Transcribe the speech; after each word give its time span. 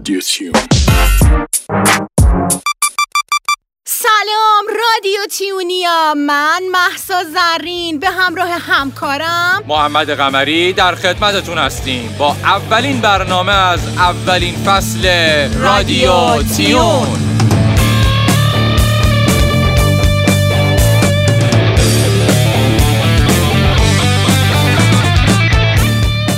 رادیو 0.00 0.20
تیون. 0.20 0.52
سلام 3.86 4.64
رادیو 4.68 5.26
تیونیا. 5.38 6.14
من 6.14 6.62
محسا 6.72 7.24
زرین 7.24 7.98
به 7.98 8.10
همراه 8.10 8.48
همکارم. 8.48 9.64
محمد 9.68 10.10
قمری 10.10 10.72
در 10.72 10.94
خدمتتون 10.94 11.58
هستیم. 11.58 12.16
با 12.18 12.36
اولین 12.44 13.00
برنامه 13.00 13.52
از 13.52 13.80
اولین 13.98 14.54
فصل 14.54 15.06
رادیو 15.58 16.42
تیون. 16.42 17.08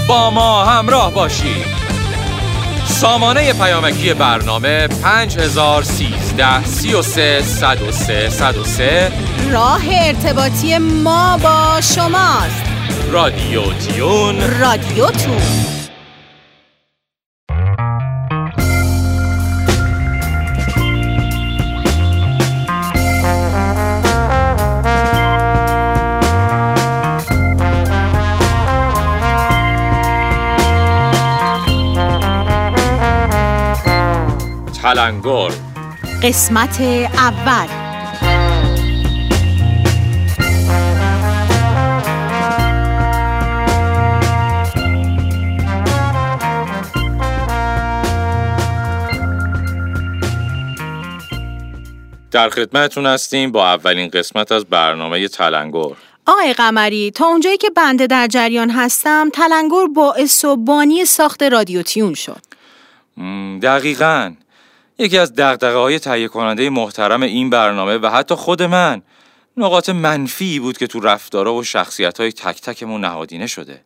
با 0.08 0.30
ما 0.30 0.64
همراه 0.64 1.14
باشید. 1.14 1.81
سامانه 3.02 3.52
پیامکی 3.52 4.14
برنامه 4.14 4.86
5013 4.86 6.64
33 6.64 7.42
103 7.42 8.30
103 8.30 9.12
راه 9.50 9.82
ارتباطی 9.92 10.78
ما 10.78 11.38
با 11.42 11.80
شماست. 11.80 12.62
رادیو 13.12 13.62
تیون. 13.72 14.60
رادیو 14.60 15.06
تو 15.06 15.30
تلنگر 34.92 35.50
قسمت 36.22 36.80
اول. 36.80 37.66
در 52.30 52.48
خدمتتون 52.48 53.06
هستیم 53.06 53.52
با 53.52 53.68
اولین 53.68 54.08
قسمت 54.08 54.52
از 54.52 54.64
برنامه 54.64 55.28
تلنگر 55.28 55.78
آقای 56.26 56.52
قمری 56.52 57.10
تا 57.10 57.26
اونجایی 57.26 57.56
که 57.56 57.70
بنده 57.70 58.06
در 58.06 58.26
جریان 58.26 58.70
هستم 58.70 59.30
تلنگر 59.30 59.86
باعث 59.94 60.44
و 60.44 60.56
بانی 60.56 61.04
ساخت 61.04 61.42
رادیو 61.42 61.82
تیون 61.82 62.14
شد. 62.14 62.42
دقیقاً. 63.62 64.41
یکی 65.02 65.18
از 65.18 65.34
دقدقه 65.34 65.78
های 65.78 65.98
تهیه 65.98 66.28
کننده 66.28 66.70
محترم 66.70 67.22
این 67.22 67.50
برنامه 67.50 67.98
و 67.98 68.06
حتی 68.06 68.34
خود 68.34 68.62
من 68.62 69.02
نقاط 69.56 69.88
منفی 69.88 70.60
بود 70.60 70.78
که 70.78 70.86
تو 70.86 71.00
رفتارها 71.00 71.54
و 71.54 71.64
شخصیت 71.64 72.20
های 72.20 72.32
تک 72.32 72.60
تکمون 72.60 73.00
نهادینه 73.00 73.46
شده 73.46 73.84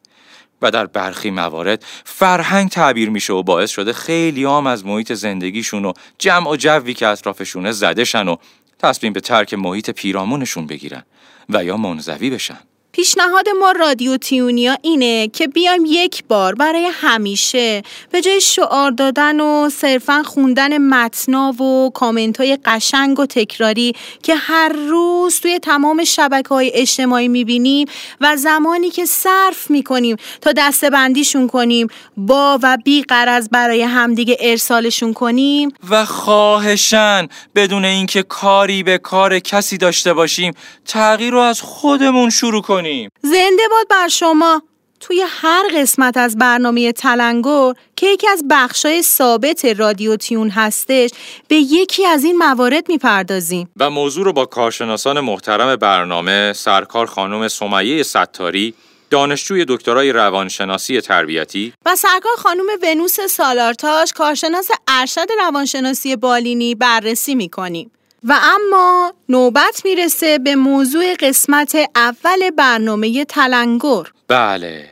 و 0.63 0.71
در 0.71 0.87
برخی 0.87 1.31
موارد 1.31 1.85
فرهنگ 2.05 2.71
تعبیر 2.71 3.11
میشه 3.11 3.33
و 3.33 3.43
باعث 3.43 3.71
شده 3.71 3.93
خیلی 3.93 4.45
هم 4.45 4.67
از 4.67 4.87
محیط 4.87 5.13
زندگیشون 5.13 5.85
و 5.85 5.93
جمع 6.19 6.51
و 6.51 6.57
جوی 6.57 6.95
که 6.95 7.07
اطرافشونه 7.07 7.73
زده 7.73 8.05
شن 8.05 8.29
و 8.29 8.37
تصمیم 8.79 9.13
به 9.13 9.21
ترک 9.21 9.55
محیط 9.55 9.91
پیرامونشون 9.91 10.67
بگیرن 10.67 11.03
و 11.49 11.65
یا 11.65 11.77
منزوی 11.77 12.31
بشن. 12.31 12.59
پیشنهاد 12.97 13.49
ما 13.61 13.73
رادیو 13.73 14.17
تیونیا 14.17 14.77
اینه 14.83 15.29
که 15.29 15.49
بیایم 15.49 15.83
یک 15.87 16.25
بار 16.29 16.55
برای 16.55 16.91
همیشه 16.93 17.83
به 18.11 18.21
جای 18.21 18.41
شعار 18.41 18.91
دادن 18.91 19.41
و 19.41 19.71
صرفا 19.71 20.23
خوندن 20.23 20.79
متنا 20.79 21.53
و 21.53 21.91
کامنت 21.95 22.41
های 22.41 22.59
قشنگ 22.65 23.21
و 23.21 23.27
تکراری 23.27 23.93
که 24.23 24.35
هر 24.35 24.69
روز 24.69 25.41
توی 25.41 25.59
تمام 25.59 26.05
شبکه 26.05 26.49
های 26.49 26.71
اجتماعی 26.75 27.29
می‌بینیم 27.29 27.89
و 28.21 28.37
زمانی 28.37 28.91
که 28.91 29.05
صرف 29.07 29.71
می‌کنیم 29.71 30.17
تا 30.41 30.53
دستبندیشون 30.57 31.47
کنیم 31.47 31.89
با 32.17 32.59
و 32.63 32.79
بی 32.85 33.03
قرض 33.03 33.49
برای 33.49 33.83
همدیگه 33.83 34.37
ارسالشون 34.41 35.13
کنیم. 35.13 35.73
و 35.91 36.05
خواهشن 36.05 37.29
بدون 37.55 37.85
اینکه 37.85 38.23
کاری 38.23 38.83
به 38.83 38.99
کار 38.99 39.39
کسی 39.39 39.79
داشته 39.79 40.13
باشیم 40.13 40.55
تغییر 40.85 41.33
رو 41.33 41.39
از 41.39 41.61
خودمون 41.61 42.31
شروع 42.31 42.63
کنیم. 42.63 42.86
زنده 43.23 43.63
باد 43.71 43.89
بر 43.91 44.09
شما. 44.09 44.63
توی 45.01 45.25
هر 45.29 45.65
قسمت 45.75 46.17
از 46.17 46.39
برنامه 46.39 46.93
تلنگر 46.93 47.73
که 47.97 48.07
یکی 48.07 48.29
از 48.29 48.45
بخشای 48.51 49.03
ثابت 49.03 49.65
رادیو 49.65 50.17
تیون 50.17 50.51
هستش 50.51 51.11
به 51.49 51.57
یکی 51.57 52.07
از 52.07 52.25
این 52.25 52.37
موارد 52.37 52.89
می‌پردازیم. 52.89 53.69
و 53.77 53.91
موضوع 53.91 54.25
رو 54.25 54.33
با 54.33 54.47
کارشناسان 54.47 55.21
محترم 55.21 55.77
برنامه 55.77 56.53
سرکار 56.53 57.07
خانم 57.07 57.49
سمیه 57.49 58.03
ستاری 58.03 58.75
دانشجوی 59.11 59.65
دکترای 59.69 60.13
روانشناسی 60.13 61.01
تربیتی 61.01 61.73
و 61.87 61.97
سرکار 61.97 62.37
خانم 62.37 62.67
ونوس 62.83 63.21
سالارتاش 63.21 64.13
کارشناس 64.13 64.69
ارشد 64.89 65.27
روانشناسی 65.39 66.17
بالینی 66.17 66.75
بررسی 66.75 67.35
می‌کنیم. 67.35 67.91
و 68.29 68.39
اما 68.43 69.15
نوبت 69.29 69.83
می‌رسه 69.85 70.39
به 70.39 70.55
موضوع 70.55 71.15
قسمت 71.15 71.77
اول 71.97 72.51
برنامه 72.51 73.25
تلنگر 73.25 74.03
بله 74.29 74.89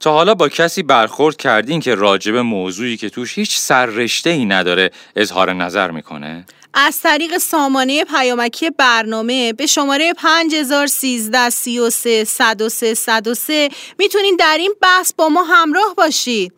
تا 0.00 0.12
حالا 0.12 0.34
با 0.34 0.48
کسی 0.48 0.82
برخورد 0.82 1.36
کردین 1.36 1.80
که 1.80 1.94
راجب 1.94 2.36
موضوعی 2.36 2.96
که 2.96 3.10
توش 3.10 3.38
هیچ 3.38 3.58
سررشته 3.58 4.30
ای 4.30 4.44
نداره 4.44 4.90
اظهار 5.16 5.52
نظر 5.52 5.90
می‌کنه؟ 5.90 6.44
از 6.74 7.00
طریق 7.00 7.38
سامانه 7.38 8.04
پیامکی 8.04 8.70
برنامه 8.70 9.52
به 9.52 9.66
شماره 9.66 10.12
5013 10.12 11.50
33 11.50 12.24
103 12.24 12.94
103 12.94 13.68
می‌تونین 13.98 14.36
در 14.36 14.56
این 14.58 14.74
بحث 14.82 15.12
با 15.12 15.28
ما 15.28 15.44
همراه 15.44 15.94
باشید. 15.96 16.52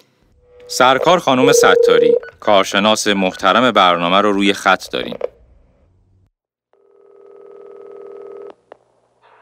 سرکار 0.67 1.19
خانم 1.19 1.53
ستاری 1.53 2.15
کارشناس 2.41 3.07
محترم 3.07 3.71
برنامه 3.71 4.21
رو 4.21 4.33
روی 4.33 4.53
خط 4.53 4.91
داریم 4.91 5.17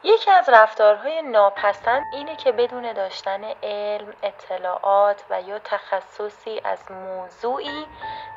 یکی 0.03 0.31
از 0.31 0.49
رفتارهای 0.49 1.21
ناپسند 1.21 2.03
اینه 2.13 2.35
که 2.35 2.51
بدون 2.51 2.93
داشتن 2.93 3.43
علم، 3.63 4.13
اطلاعات 4.23 5.23
و 5.29 5.41
یا 5.41 5.59
تخصصی 5.59 6.61
از 6.63 6.91
موضوعی 6.91 7.87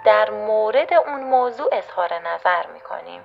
در 0.04 0.30
مورد 0.30 0.94
اون 0.94 1.24
موضوع 1.24 1.68
اظهار 1.72 2.18
نظر 2.18 2.66
می‌کنیم. 2.66 3.22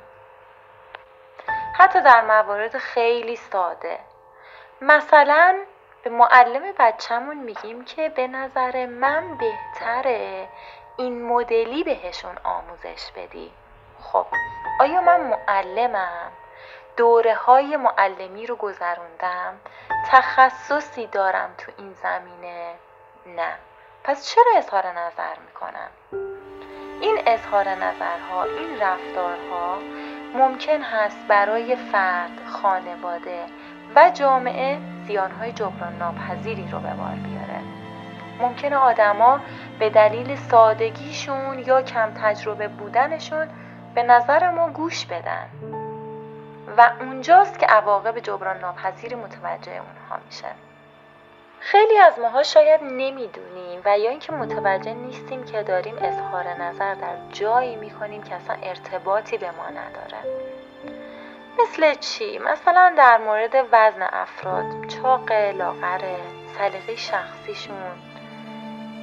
حتی 1.77 2.01
در 2.01 2.22
موارد 2.22 2.77
خیلی 2.77 3.35
ساده. 3.35 4.00
مثلا 4.81 5.59
به 6.03 6.09
معلم 6.09 6.73
بچهمون 6.79 7.38
میگیم 7.38 7.85
که 7.85 8.09
به 8.09 8.27
نظر 8.27 8.85
من 8.85 9.38
بهتره 9.38 10.50
این 10.97 11.25
مدلی 11.27 11.83
بهشون 11.83 12.38
آموزش 12.44 13.11
بدی. 13.16 13.51
خب 14.01 14.25
آیا 14.79 15.01
من 15.01 15.21
معلمم؟ 15.21 16.31
دوره 16.97 17.35
های 17.35 17.77
معلمی 17.77 18.45
رو 18.47 18.55
گذروندم. 18.55 19.53
تخصصی 20.07 21.07
دارم 21.07 21.50
تو 21.57 21.72
این 21.77 21.94
زمینه. 21.94 22.73
نه. 23.25 23.53
پس 24.03 24.25
چرا 24.25 24.57
اظهار 24.57 24.88
نظر 24.88 25.35
می‌کنم؟ 25.45 25.89
این 27.01 27.19
اظهار 27.25 27.69
نظرها 27.69 28.44
این 28.44 28.79
رفتارها 28.81 29.77
ممکن 30.33 30.81
هست 30.81 31.27
برای 31.27 31.75
فرد 31.75 32.45
خانواده 32.45 33.45
و 33.95 34.12
جامعه 34.13 34.77
زیانهای 35.07 35.51
جبران 35.51 35.97
ناپذیری 35.97 36.68
رو 36.71 36.80
به 36.80 36.94
بار 36.94 37.15
بیاره. 37.24 37.62
ممکنه 38.39 38.75
آدما 38.75 39.39
به 39.80 39.89
دلیل 39.89 40.35
سادگیشون 40.35 41.59
یا 41.59 41.81
کم 41.81 42.13
تجربه 42.13 42.68
بودنشون 42.68 43.47
به 43.95 44.03
نظر 44.03 44.51
ما 44.51 44.69
گوش 44.69 45.06
بدن. 45.06 45.79
و 46.77 46.92
اونجاست 47.00 47.60
که 47.60 47.66
عواقب 47.66 48.19
جبران 48.19 48.57
ناپذیری 48.60 49.16
متوجه 49.16 49.71
اونها 49.71 50.19
میشه. 50.25 50.48
خیلی 51.60 51.98
از 51.98 52.19
ماها 52.19 52.44
شاید 52.44 52.83
نمی‌دونیم 52.83 53.81
و 53.86 54.00
یا 54.00 54.10
اینکه 54.10 54.31
متوجه 54.31 54.94
نیستیم 54.94 55.45
که 55.45 55.63
داریم 55.63 55.95
اظهار 56.01 56.48
نظر 56.48 56.94
در 56.94 57.16
جایی 57.31 57.75
می‌کنیم 57.75 58.24
که 58.24 58.36
اصلا 58.36 58.56
ارتباطی 58.63 59.38
به 59.38 59.51
ما 59.51 59.69
نداره. 59.69 60.18
مثل 61.60 61.94
چی؟ 61.94 62.38
مثلا 62.38 62.94
در 62.98 63.18
مورد 63.18 63.56
وزن 63.71 64.01
افراد 64.01 64.88
چاق 64.88 65.31
لاغر 65.31 66.01
سلیقه 66.57 66.95
شخصیشون 66.95 67.75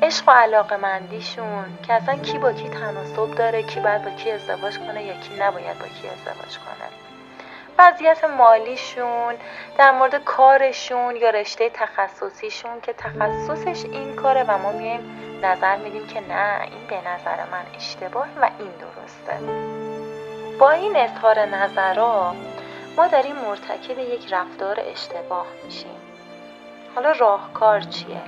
عشق 0.02 0.28
و 0.28 0.30
علاقه 0.30 0.76
مندیشون 0.76 1.78
که 1.86 1.92
اصلا 1.92 2.16
کی 2.16 2.38
با 2.38 2.52
کی 2.52 2.68
تناسب 2.68 3.34
داره 3.34 3.62
کی 3.62 3.80
باید 3.80 4.04
با 4.04 4.10
کی 4.10 4.30
ازدواج 4.30 4.78
کنه 4.78 5.04
یا 5.04 5.14
کی 5.14 5.36
نباید 5.40 5.78
با 5.78 5.86
کی 5.86 6.08
ازدواج 6.08 6.58
کنه. 6.58 7.05
وضعیت 7.78 8.24
مالیشون 8.24 9.34
در 9.78 9.90
مورد 9.90 10.24
کارشون 10.24 11.16
یا 11.16 11.30
رشته 11.30 11.70
تخصصیشون 11.74 12.80
که 12.80 12.92
تخصصش 12.92 13.84
این 13.84 14.16
کاره 14.16 14.44
و 14.48 14.58
ما 14.58 14.72
میایم 14.72 15.40
نظر 15.42 15.76
میدیم 15.76 16.06
که 16.06 16.20
نه 16.20 16.60
این 16.62 16.86
به 16.88 16.96
نظر 16.96 17.36
من 17.52 17.76
اشتباه 17.76 18.26
و 18.42 18.50
این 18.58 18.70
درسته 18.70 19.38
با 20.58 20.70
این 20.70 20.96
اظهار 20.96 21.38
نظرها 21.44 22.34
ما 22.96 23.06
داریم 23.06 23.36
مرتکب 23.36 23.98
یک 23.98 24.32
رفتار 24.32 24.80
اشتباه 24.80 25.46
میشیم 25.64 26.00
حالا 26.94 27.10
راهکار 27.10 27.80
چیه؟ 27.80 28.22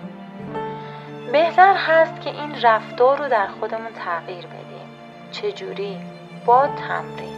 بهتر 1.32 1.74
هست 1.74 2.20
که 2.20 2.30
این 2.30 2.62
رفتار 2.62 3.18
رو 3.18 3.28
در 3.28 3.46
خودمون 3.46 3.92
تغییر 3.92 4.46
بدیم 4.46 4.88
چجوری؟ 5.32 6.00
با 6.46 6.66
تمرین 6.66 7.37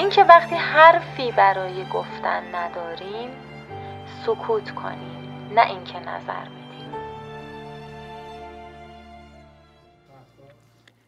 اینکه 0.00 0.24
وقتی 0.24 0.54
حرفی 0.54 1.32
برای 1.32 1.84
گفتن 1.84 2.54
نداریم 2.54 3.30
سکوت 4.26 4.74
کنیم 4.74 5.50
نه 5.54 5.66
اینکه 5.66 5.98
نظر 5.98 6.44
بدیم. 6.44 6.94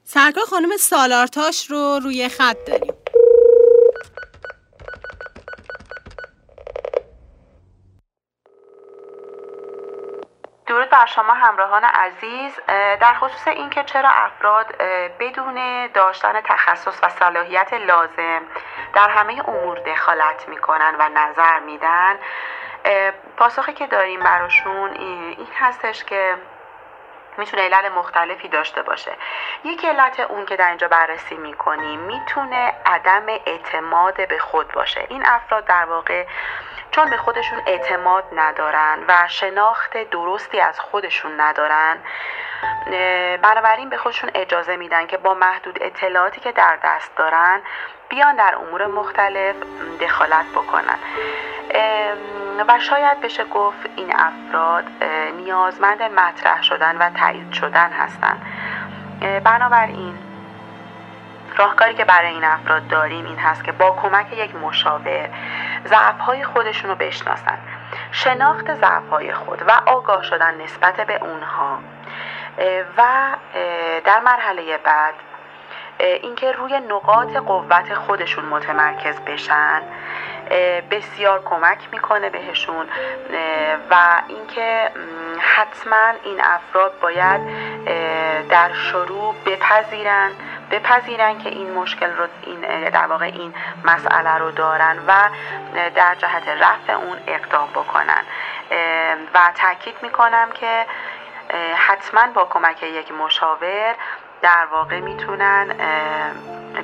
سرکار 0.04 0.44
خانم 0.44 0.76
سالارتاش 0.76 1.70
رو 1.70 2.00
روی 2.02 2.28
خط 2.28 2.56
داریم. 2.66 2.94
بر 11.02 11.06
شما 11.06 11.32
همراهان 11.34 11.84
عزیز 11.84 12.60
در 13.00 13.14
خصوص 13.14 13.48
اینکه 13.48 13.84
چرا 13.84 14.08
افراد 14.08 14.76
بدون 15.18 15.86
داشتن 15.86 16.40
تخصص 16.40 17.00
و 17.02 17.08
صلاحیت 17.08 17.72
لازم 17.72 18.42
در 18.94 19.08
همه 19.08 19.48
امور 19.48 19.78
دخالت 19.78 20.48
می‌کنن 20.48 20.94
و 20.98 21.08
نظر 21.08 21.58
میدن 21.60 22.18
پاسخی 23.36 23.72
که 23.72 23.86
داریم 23.86 24.20
براشون 24.20 24.90
این 24.90 25.48
هستش 25.60 26.04
که 26.04 26.36
می‌تونه 27.38 27.62
علل 27.62 27.88
مختلفی 27.88 28.48
داشته 28.48 28.82
باشه. 28.82 29.12
یک 29.64 29.84
علت 29.84 30.20
اون 30.20 30.46
که 30.46 30.56
در 30.56 30.68
اینجا 30.68 30.88
بررسی 30.88 31.34
می‌کنیم 31.34 32.00
می‌تونه 32.00 32.74
عدم 32.86 33.26
اعتماد 33.28 34.28
به 34.28 34.38
خود 34.38 34.72
باشه. 34.72 35.06
این 35.08 35.26
افراد 35.26 35.64
در 35.64 35.84
واقع 35.84 36.26
چون 36.92 37.10
به 37.10 37.16
خودشون 37.16 37.62
اعتماد 37.66 38.24
ندارن 38.32 38.98
و 39.08 39.28
شناخت 39.28 40.10
درستی 40.10 40.60
از 40.60 40.80
خودشون 40.80 41.40
ندارن 41.40 41.96
بنابراین 43.42 43.88
به 43.88 43.96
خودشون 43.96 44.30
اجازه 44.34 44.76
میدن 44.76 45.06
که 45.06 45.16
با 45.16 45.34
محدود 45.34 45.78
اطلاعاتی 45.80 46.40
که 46.40 46.52
در 46.52 46.78
دست 46.84 47.16
دارن 47.16 47.60
بیان 48.08 48.36
در 48.36 48.54
امور 48.54 48.86
مختلف 48.86 49.56
دخالت 50.00 50.46
بکنن. 50.54 50.98
و 52.68 52.78
شاید 52.78 53.20
بشه 53.20 53.44
گفت 53.44 53.90
این 53.96 54.16
افراد 54.16 54.84
نیازمند 55.36 56.02
مطرح 56.02 56.62
شدن 56.62 56.96
و 56.96 57.10
تایید 57.10 57.52
شدن 57.52 57.90
هستند 57.92 58.42
بنابراین 59.44 60.31
راهکاری 61.56 61.94
که 61.94 62.04
برای 62.04 62.30
این 62.30 62.44
افراد 62.44 62.88
داریم 62.88 63.24
این 63.24 63.38
هست 63.38 63.64
که 63.64 63.72
با 63.72 63.90
کمک 64.02 64.32
یک 64.32 64.54
مشاور 64.54 65.28
ضعفهای 65.86 66.44
خودشون 66.44 66.90
رو 66.90 66.96
بشناسن. 66.96 67.58
شناخت 68.12 68.74
ضعفهای 68.74 69.34
خود 69.34 69.62
و 69.68 69.70
آگاه 69.86 70.22
شدن 70.22 70.60
نسبت 70.60 70.96
به 70.96 71.16
اونها. 71.24 71.78
و 72.96 73.02
در 74.04 74.20
مرحله 74.20 74.78
بعد 74.78 75.14
اینکه 75.98 76.52
روی 76.52 76.80
نقاط 76.80 77.36
قوت 77.36 77.94
خودشون 77.94 78.44
متمرکز 78.44 79.20
بشن 79.20 79.82
بسیار 80.90 81.42
کمک 81.44 81.78
می‌کنه 81.92 82.30
بهشون 82.30 82.86
و 83.90 83.96
اینکه 84.28 84.90
حتما 85.38 86.12
این 86.24 86.40
افراد 86.40 86.92
باید 87.00 87.40
در 88.48 88.72
شروع 88.72 89.34
بپذیرن. 89.46 90.30
بپذیرن 90.72 91.38
که 91.38 91.48
این 91.48 91.72
مشکل 91.72 92.10
رو 92.16 92.26
این 92.42 92.60
در 92.90 93.06
واقع 93.06 93.24
این 93.24 93.54
مسئله 93.84 94.38
رو 94.38 94.50
دارن 94.50 94.98
و 95.06 95.28
در 95.94 96.14
جهت 96.14 96.48
رفع 96.48 96.92
اون 96.92 97.18
اقدام 97.26 97.68
بکنن. 97.68 98.24
و 99.34 99.52
تاکید 99.54 99.94
می‌کنم 100.02 100.48
که 100.54 100.86
حتما 101.76 102.32
با 102.34 102.44
کمک 102.44 102.82
یک 102.82 103.12
مشاور 103.12 103.94
در 104.42 104.66
واقع 104.72 105.00
می‌تونن 105.00 105.68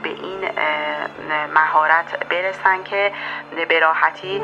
به 0.03 0.09
این 0.09 0.51
مهارت 1.55 2.29
برسن 2.29 2.85
که 2.85 3.13
به 3.69 3.81
راحتی 3.81 4.43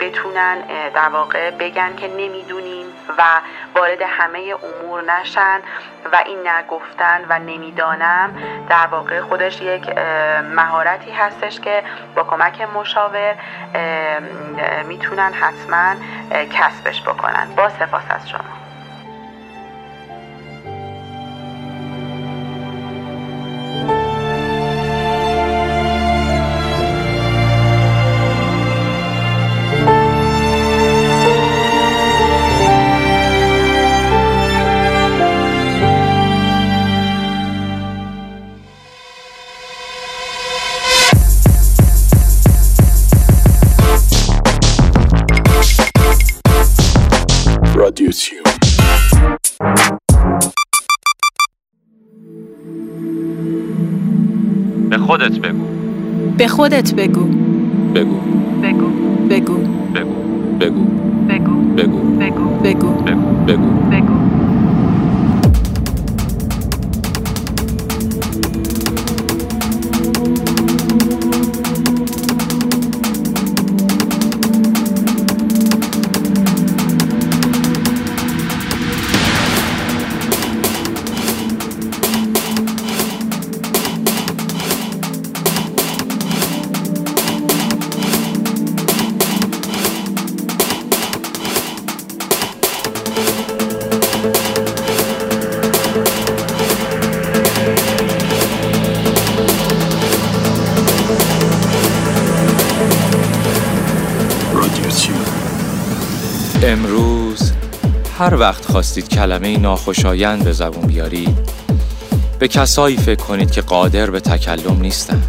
بتونن 0.00 0.60
در 0.90 1.08
واقع 1.08 1.50
بگن 1.50 1.96
که 1.96 2.08
نمی‌دونیم 2.08 2.85
و 3.18 3.22
وارد 3.74 4.02
همه 4.02 4.54
امور 4.62 5.02
نشن 5.02 5.60
و 6.12 6.22
این 6.26 6.48
نگفتن 6.48 7.24
و 7.28 7.38
نمی‌دانم 7.38 8.34
در 8.68 8.86
واقع 8.86 9.20
خودش 9.20 9.60
یک 9.60 9.88
مهارتی 10.54 11.10
هستش 11.10 11.60
که 11.60 11.82
با 12.14 12.24
کمک 12.24 12.60
مشاور 12.60 13.34
می‌تونن 14.84 15.32
حتما 15.32 15.94
کسبش 16.52 17.02
بکنن. 17.02 17.54
با 17.56 17.68
سپاس 17.68 18.04
از 18.10 18.28
شما. 18.28 18.65
خودت 55.16 55.38
بگو 55.38 55.64
به 56.38 56.48
خودت 56.48 56.94
بگو 56.94 57.24
بگو 57.94 58.16
بگو 58.62 58.88
بگو 59.30 59.58
بگو 59.94 60.14
بگو 60.60 60.84
بگو 61.28 61.58
بگو 61.76 61.98
بگو 62.62 62.90
بگو 63.46 63.68
بگو 63.90 64.55
هر 108.26 108.34
وقت 108.34 108.64
خواستید 108.72 109.08
کلمه 109.08 109.58
ناخوشایند 109.58 110.44
به 110.44 110.52
زبون 110.52 110.86
بیارید 110.86 111.38
به 112.38 112.48
کسایی 112.48 112.96
فکر 112.96 113.22
کنید 113.22 113.50
که 113.50 113.60
قادر 113.60 114.10
به 114.10 114.20
تکلم 114.20 114.80
نیستن. 114.80 115.22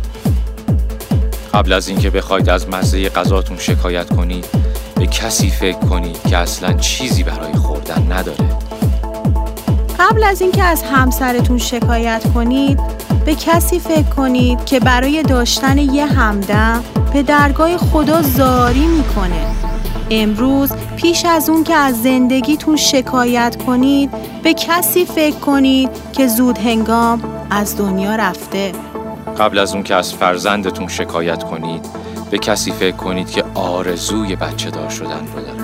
قبل 1.53 1.73
از 1.73 1.87
اینکه 1.87 2.09
بخواید 2.09 2.49
از 2.49 2.69
مزه 2.69 3.09
غذاتون 3.09 3.57
شکایت 3.57 4.15
کنید 4.15 4.45
به 4.95 5.07
کسی 5.07 5.49
فکر 5.49 5.79
کنید 5.79 6.17
که 6.29 6.37
اصلا 6.37 6.73
چیزی 6.73 7.23
برای 7.23 7.53
خوردن 7.53 8.11
نداره. 8.11 8.49
قبل 9.99 10.23
از 10.23 10.41
اینکه 10.41 10.63
از 10.63 10.83
همسرتون 10.83 11.57
شکایت 11.57 12.23
کنید 12.33 12.79
به 13.25 13.35
کسی 13.35 13.79
فکر 13.79 14.09
کنید 14.09 14.65
که 14.65 14.79
برای 14.79 15.23
داشتن 15.23 15.77
یه 15.77 16.05
همدم 16.05 16.83
به 17.13 17.23
درگاه 17.23 17.77
خدا 17.77 18.21
زاری 18.21 18.87
می‌کنه. 18.87 19.56
امروز 20.11 20.71
پیش 20.95 21.25
از 21.25 21.49
اون 21.49 21.63
که 21.63 21.73
از 21.75 22.03
زندگیتون 22.03 22.75
شکایت 22.75 23.63
کنید 23.63 24.11
به 24.43 24.53
کسی 24.53 25.05
فکر 25.05 25.35
کنید 25.35 25.89
که 26.13 26.27
زود 26.27 26.57
هنگام 26.57 27.23
از 27.49 27.77
دنیا 27.77 28.15
رفته. 28.15 28.71
قبل 29.39 29.59
از 29.59 29.73
اون 29.73 29.83
که 29.83 29.95
از 29.95 30.13
فرزندتون 30.13 30.87
شکایت 30.87 31.43
کنید 31.43 31.85
به 32.31 32.37
کسی 32.37 32.71
فکر 32.71 32.95
کنید 32.95 33.29
که 33.31 33.43
آرزوی 33.53 34.35
بچه 34.35 34.69
دار 34.69 34.89
شدن 34.89 35.27
رو 35.35 35.41
داره. 35.41 35.57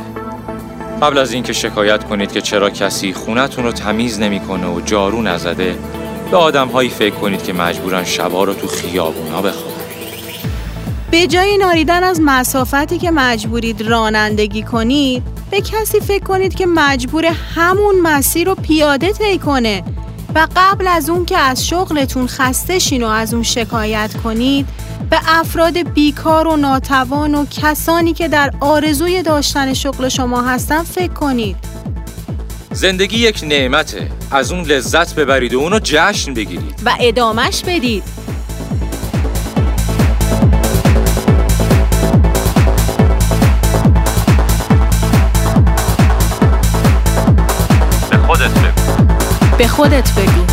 قبل 1.01 1.17
از 1.17 1.33
اینکه 1.33 1.53
شکایت 1.53 2.03
کنید 2.03 2.31
که 2.31 2.41
چرا 2.41 2.69
کسی 2.69 3.13
خونتون 3.13 3.63
رو 3.63 3.71
تمیز 3.71 4.19
نمی‌کنه 4.19 4.67
و 4.67 4.81
جارو 4.81 5.21
نزده 5.21 5.77
به 6.31 6.37
آدم 6.37 6.67
هایی 6.67 6.89
فکر 6.89 7.15
کنید 7.15 7.43
که 7.43 7.53
مجبورن 7.53 8.03
شبا 8.03 8.43
رو 8.43 8.53
تو 8.53 8.67
خیابونا 8.67 9.41
بخوابن. 9.41 9.72
به 11.13 11.27
جای 11.27 11.57
ناریدن 11.57 12.03
از 12.03 12.19
مسافتی 12.23 12.97
که 12.97 13.11
مجبورید 13.11 13.81
رانندگی 13.81 14.63
کنید 14.63 15.23
به 15.51 15.61
کسی 15.61 15.99
فکر 15.99 16.23
کنید 16.23 16.55
که 16.55 16.65
مجبور 16.65 17.25
همون 17.25 18.01
مسیر 18.01 18.47
رو 18.47 18.55
پیاده 18.55 19.11
طی 19.11 19.37
کنه 19.37 19.83
و 20.35 20.47
قبل 20.55 20.87
از 20.87 21.09
اون 21.09 21.25
که 21.25 21.37
از 21.37 21.67
شغلتون 21.67 22.27
خسته 22.27 22.79
شین 22.79 23.03
و 23.03 23.07
از 23.07 23.33
اون 23.33 23.43
شکایت 23.43 24.11
کنید 24.23 24.67
به 25.09 25.19
افراد 25.27 25.93
بیکار 25.93 26.47
و 26.47 26.55
ناتوان 26.55 27.35
و 27.35 27.45
کسانی 27.45 28.13
که 28.13 28.27
در 28.27 28.51
آرزوی 28.59 29.23
داشتن 29.23 29.73
شغل 29.73 30.09
شما 30.09 30.41
هستن 30.41 30.83
فکر 30.83 31.13
کنید. 31.13 31.55
زندگی 32.71 33.17
یک 33.17 33.43
نعمته. 33.43 34.11
از 34.31 34.51
اون 34.51 34.63
لذت 34.63 35.15
ببرید 35.15 35.53
و 35.53 35.59
اونو 35.59 35.79
جشن 35.83 36.33
بگیرید. 36.33 36.75
و 36.85 36.95
ادامش 36.99 37.63
بدید. 37.67 38.22
به 49.63 49.69
خودت 49.69 50.11
بگو. 50.15 50.52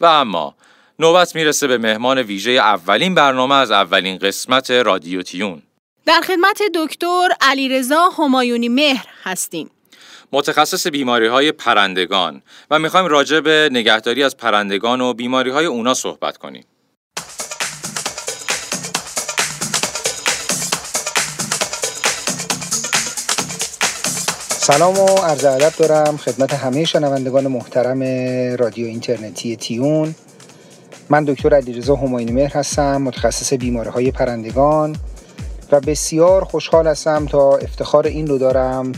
و 0.00 0.06
اما 0.06 0.54
نوبت 0.98 1.34
می‌رسه 1.34 1.66
به 1.66 1.78
مهمان 1.78 2.18
ویژه 2.18 2.50
اولین 2.50 3.14
برنامه 3.14 3.54
از 3.54 3.70
اولین 3.70 4.18
قسمت 4.18 4.70
رادیو 4.70 5.22
تیون 5.22 5.62
در 6.06 6.20
خدمت 6.20 6.62
دکتر 6.74 7.28
علیرضا 7.40 8.08
همایونی 8.18 8.68
مهر 8.68 9.06
هستیم 9.22 9.70
متخصص 10.32 10.86
بیماری 10.86 11.26
های 11.26 11.52
پرندگان 11.52 12.42
و 12.70 12.78
می‌خوایم 12.78 13.06
راجع 13.06 13.40
به 13.40 13.68
نگهداری 13.72 14.22
از 14.22 14.36
پرندگان 14.36 15.00
و 15.00 15.14
بیماری 15.14 15.50
های 15.50 15.66
اونا 15.66 15.94
صحبت 15.94 16.36
کنیم. 16.36 16.64
سلام 24.68 24.98
و 24.98 25.06
عرض 25.06 25.44
ادب 25.44 25.72
دارم 25.78 26.16
خدمت 26.16 26.54
همه 26.54 26.84
شنوندگان 26.84 27.46
محترم 27.46 28.02
رادیو 28.58 28.86
اینترنتی 28.86 29.56
تیون. 29.56 30.14
من 31.08 31.24
دکتر 31.24 31.54
علیرضا 31.54 31.96
هماینی 31.96 32.32
مهر 32.32 32.52
هستم 32.52 33.02
متخصص 33.02 33.52
بیماری 33.52 33.90
های 33.90 34.10
پرندگان 34.10 34.96
و 35.72 35.80
بسیار 35.80 36.44
خوشحال 36.44 36.86
هستم 36.86 37.26
تا 37.26 37.56
افتخار 37.56 38.06
این 38.06 38.26
رو 38.26 38.38
دارم 38.38 38.92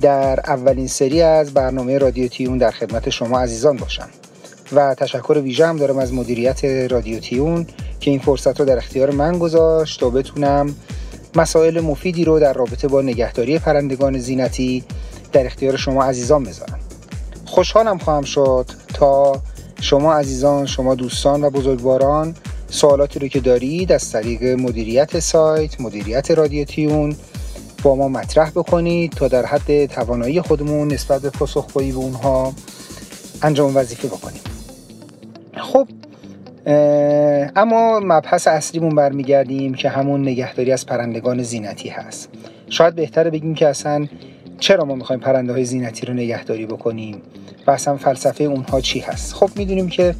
در 0.00 0.40
اولین 0.40 0.86
سری 0.86 1.22
از 1.22 1.54
برنامه 1.54 1.98
رادیو 1.98 2.28
تیون 2.28 2.58
در 2.58 2.70
خدمت 2.70 3.10
شما 3.10 3.40
عزیزان 3.40 3.76
باشم. 3.76 4.08
و 4.72 4.94
تشکر 4.94 5.38
ویژه 5.44 5.66
هم 5.66 5.76
دارم 5.76 5.98
از 5.98 6.12
مدیریت 6.12 6.64
رادیو 6.64 7.18
تیون 7.18 7.66
که 8.00 8.10
این 8.10 8.20
فرصت 8.20 8.60
رو 8.60 8.66
در 8.66 8.76
اختیار 8.76 9.10
من 9.10 9.38
گذاشت 9.38 10.00
تا 10.00 10.10
بتونم 10.10 10.74
مسائل 11.38 11.80
مفیدی 11.80 12.24
رو 12.24 12.40
در 12.40 12.52
رابطه 12.52 12.88
با 12.88 13.02
نگهداری 13.02 13.58
پرندگان 13.58 14.18
زینتی 14.18 14.84
در 15.32 15.46
اختیار 15.46 15.76
شما 15.76 16.04
عزیزان 16.04 16.44
بذارم. 16.44 16.78
خوشحالم 17.44 17.98
خواهم 17.98 18.22
شد 18.22 18.66
تا 18.94 19.42
شما 19.80 20.14
عزیزان 20.14 20.66
شما 20.66 20.94
دوستان 20.94 21.44
و 21.44 21.50
بزرگواران 21.50 22.34
سوالاتی 22.70 23.18
رو 23.18 23.28
که 23.28 23.40
دارید 23.40 23.92
از 23.92 24.12
طریق 24.12 24.44
مدیریت 24.44 25.18
سایت 25.18 25.80
مدیریت 25.80 26.30
رادیو 26.30 26.64
تیون 26.64 27.16
با 27.82 27.94
ما 27.94 28.08
مطرح 28.08 28.50
بکنید 28.50 29.12
تا 29.12 29.28
در 29.28 29.46
حد 29.46 29.86
توانایی 29.86 30.40
خودمون 30.40 30.92
نسبت 30.92 31.22
به 31.22 31.30
پاسخگویی 31.30 31.92
به 31.92 31.98
اونها 31.98 32.52
انجام 33.42 33.76
وظیفه 33.76 34.08
بکنیم. 34.08 34.40
خب 35.56 35.88
اما 37.56 38.00
مبحث 38.00 38.48
اصلیمون 38.48 38.94
برمیگردیم 38.94 39.74
که 39.74 39.88
همون 39.88 40.22
نگهداری 40.22 40.72
از 40.72 40.86
پرندگان 40.86 41.42
زینتی 41.42 41.88
هست. 41.88 42.28
شاید 42.68 42.94
بهتره 42.94 43.30
بگیم 43.30 43.54
که 43.54 43.68
اصلا 43.68 44.06
چرا 44.58 44.84
ما 44.84 44.94
می‌خوایم 44.94 45.20
پرنده 45.20 45.52
های 45.52 45.64
زینتی 45.64 46.06
رو 46.06 46.14
نگهداری 46.14 46.66
بکنیم 46.66 47.22
و 47.66 47.70
اصلا 47.70 47.96
فلسفه 47.96 48.44
اونها 48.44 48.80
چی 48.80 49.00
هست. 49.00 49.34
خب 49.34 49.50
می‌دونیم 49.56 49.88
که 49.88 50.14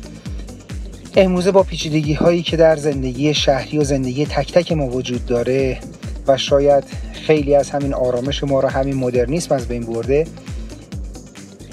امروزه 1.16 1.50
با 1.50 1.62
پیچیدگی 1.62 2.14
هایی 2.14 2.42
که 2.42 2.56
در 2.56 2.76
زندگی 2.76 3.34
شهری 3.34 3.78
و 3.78 3.84
زندگی 3.84 4.26
تک 4.26 4.52
تک 4.52 4.72
ما 4.72 4.86
وجود 4.86 5.26
داره 5.26 5.78
و 6.26 6.36
شاید 6.36 6.84
خیلی 7.12 7.54
از 7.54 7.70
همین 7.70 7.94
آرامش 7.94 8.44
ما 8.44 8.60
رو 8.60 8.68
همین 8.68 8.96
مدرنیسم 8.96 9.54
از 9.54 9.68
بین 9.68 9.82
برده 9.82 10.26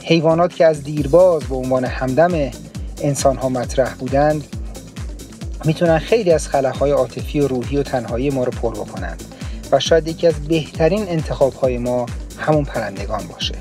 حیوانات 0.03 0.55
که 0.55 0.65
از 0.65 0.83
دیرباز 0.83 1.43
به 1.43 1.55
عنوان 1.55 1.85
همدم 1.85 2.51
انسان 3.01 3.37
ها 3.37 3.49
مطرح 3.49 3.93
بودند 3.93 4.54
می‌تونن 5.65 5.99
خیلی 5.99 6.31
از 6.31 6.47
خلاهای 6.47 6.91
عاطفی 6.91 7.39
و 7.39 7.47
روحی 7.47 7.77
و 7.77 7.83
تنهایی 7.83 8.29
ما 8.29 8.43
رو 8.43 8.51
پر 8.51 8.73
بکنند 8.73 9.23
و 9.71 9.79
شاید 9.79 10.07
یکی 10.07 10.27
از 10.27 10.47
بهترین 10.47 11.09
انتخاب 11.09 11.53
های 11.53 11.77
ما 11.77 12.05
همون 12.39 12.63
پرندگان 12.63 13.27
باشه. 13.27 13.55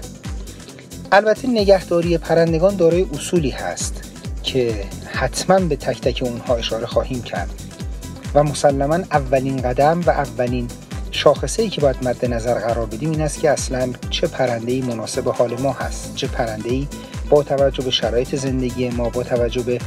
البته 1.12 1.49
نگهداری 1.49 2.18
پرندگان 2.18 2.76
دارای 2.76 3.06
اصولی 3.14 3.50
هست 3.50 4.04
که 4.42 4.75
حتما 5.06 5.58
به 5.58 5.76
تک 5.76 6.00
تک 6.00 6.23
اونها 6.23 6.56
اشاره 6.56 6.87
خواهیم 6.87 7.23
کرد 7.23 7.50
و 8.34 8.42
مسلما 8.42 8.94
اولین 8.94 9.56
قدم 9.56 10.00
و 10.06 10.11
اولین 10.11 10.68
شاخصه 11.11 11.62
ای 11.62 11.68
که 11.68 11.80
باید 11.80 11.96
مد 12.02 12.26
نظر 12.26 12.54
قرار 12.54 12.87
بدیم 12.87 13.11
این 13.11 13.20
است 13.20 13.40
که 13.40 13.50
اصلا 13.50 13.92
چه 14.11 14.26
پرنده 14.26 14.73
ای 14.73 14.80
مناسب 14.80 15.28
حال 15.28 15.61
ما 15.61 15.73
هست 15.73 16.14
چه 16.14 16.26
پرنده 16.26 16.87
با 17.30 17.42
توجه 17.42 17.84
به 17.84 17.90
شرایط 17.90 18.37
زندگی 18.37 18.88
ما 18.88 19.08
با 19.08 19.23
توجه 19.23 19.62
به 19.62 19.78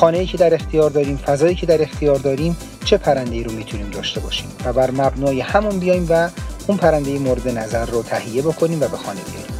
خانه 0.00 0.18
ای 0.18 0.26
که 0.26 0.38
در 0.38 0.54
اختیار 0.54 0.90
داریم 0.90 1.16
فضایی 1.16 1.54
که 1.54 1.66
در 1.66 1.82
اختیار 1.82 2.16
داریم 2.16 2.56
چه 2.84 2.96
پرنده 2.96 3.34
ای 3.34 3.44
رو 3.44 3.52
می‌تونیم 3.52 3.90
داشته 3.90 4.20
باشیم؟ 4.20 4.48
و 4.64 4.72
بر 4.72 4.90
مبنای 4.90 5.40
همون 5.40 5.78
بیایم 5.78 6.06
و 6.10 6.30
اون 6.66 6.78
پرنده 6.78 7.18
مورد 7.18 7.48
نظر 7.48 7.86
رو 7.86 8.02
تهیه 8.02 8.42
بکنیم 8.42 8.80
و 8.80 8.88
به 8.88 8.96
خانه 8.96 9.20
بیاریم. 9.20 9.54